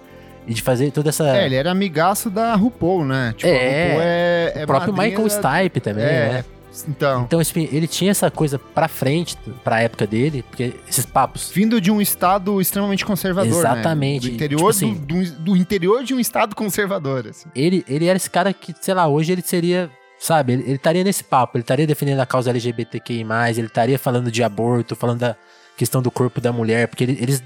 [0.48, 1.24] e de fazer toda essa.
[1.36, 3.34] É, ele era amigaço da RuPaul, né?
[3.36, 6.44] Tipo, É, a RuPaul é, é o próprio Michael Stipe também, É, né?
[6.88, 7.22] Então.
[7.22, 11.50] Então, ele tinha essa coisa pra frente, pra época dele, porque esses papos.
[11.54, 14.24] Vindo de um estado extremamente conservador, Exatamente.
[14.24, 14.30] Né?
[14.30, 17.48] Do interior, Tipo assim- do, do- do interior de um estado conservador, assim.
[17.54, 19.90] Ele, ele era esse cara que, sei lá, hoje ele seria.
[20.20, 23.24] Sabe, ele estaria nesse papo, ele estaria defendendo a causa LGBTQI,
[23.56, 25.36] ele estaria falando de aborto, falando da
[25.76, 27.40] questão do corpo da mulher, porque ele- eles.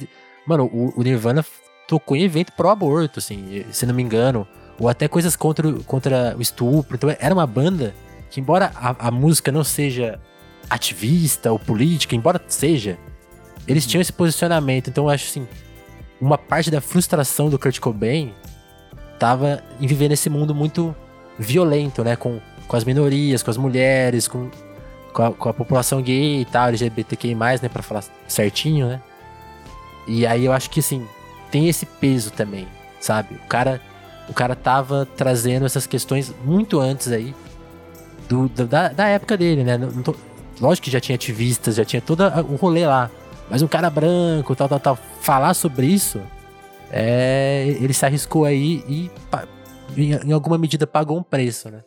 [0.46, 1.44] Mano, o, o Nirvana
[1.86, 4.48] tocou em evento pró-aborto, assim, se não me engano.
[4.80, 6.96] Ou até coisas contra, contra o estupro.
[6.96, 7.94] Então era uma banda
[8.32, 10.18] que, embora a, a música não seja
[10.70, 12.98] ativista ou política, embora seja,
[13.68, 14.88] eles tinham esse posicionamento.
[14.88, 15.46] Então eu acho assim,
[16.18, 18.32] uma parte da frustração do Kurt Cobain
[19.18, 20.96] tava em viver nesse mundo muito
[21.38, 22.16] violento, né?
[22.16, 24.50] Com, com as minorias, com as mulheres, com,
[25.12, 27.68] com, a, com a população gay e tal, LGBTQI+, né?
[27.70, 29.02] Pra falar certinho, né?
[30.08, 31.06] E aí eu acho que, assim,
[31.50, 32.66] tem esse peso também,
[32.98, 33.34] sabe?
[33.34, 33.78] O cara,
[34.26, 37.34] o cara tava trazendo essas questões muito antes aí
[38.32, 39.78] do, da, da época dele, né?
[40.04, 40.14] Tô-
[40.60, 43.10] lógico que já tinha ativistas, já tinha todo o rolê lá.
[43.50, 46.20] Mas um cara branco, tal, tal, tal, falar sobre isso,
[46.90, 49.10] é, ele se arriscou aí e,
[49.96, 51.80] em alguma medida, pagou um preço, né?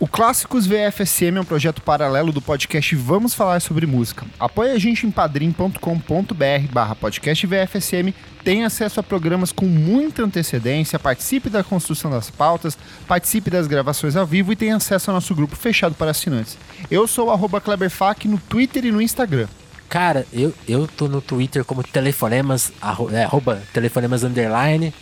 [0.00, 4.24] O Clássicos VFSM é um projeto paralelo do podcast Vamos Falar Sobre Música.
[4.38, 10.98] Apoie a gente em padrim.com.br barra podcast VFSM, tem acesso a programas com muita antecedência,
[10.98, 15.34] participe da construção das pautas, participe das gravações ao vivo e tem acesso ao nosso
[15.34, 16.56] grupo fechado para assinantes.
[16.90, 19.48] Eu sou o arroba KleberFac no Twitter e no Instagram.
[19.86, 24.94] Cara, eu, eu tô no Twitter como telefonemas, arro, é, arroba telefonemas underline.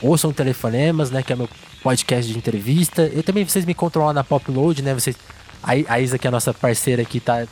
[0.00, 1.22] Ouçam telefonemas, né?
[1.22, 1.48] Que é meu
[1.82, 3.02] podcast de entrevista.
[3.12, 4.94] Eu também, vocês me encontram lá na Popload, né?
[4.94, 5.16] Vocês,
[5.62, 7.46] a, a Isa, que é a nossa parceira aqui, tá,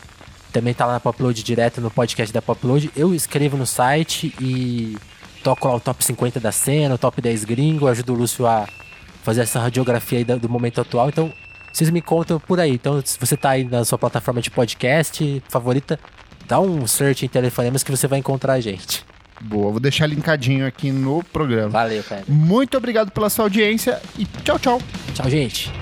[0.53, 2.91] também tá lá na Popload direto no podcast da Popload.
[2.97, 4.97] Eu escrevo no site e
[5.43, 8.68] toco lá o top 50 da cena, o top 10 gringo, ajudo o Lúcio a
[9.22, 11.09] fazer essa radiografia aí da- do momento atual.
[11.09, 11.33] Então,
[11.72, 12.72] vocês me encontram por aí.
[12.72, 15.99] Então, se você tá aí na sua plataforma de podcast favorita,
[16.47, 19.05] dá um search em telefonemas que você vai encontrar a gente.
[19.41, 21.70] Boa, vou deixar linkadinho aqui no programa.
[21.70, 22.22] Valeu, cara.
[22.28, 24.82] Muito obrigado pela sua audiência e tchau, tchau.
[25.14, 25.72] Tchau, gente.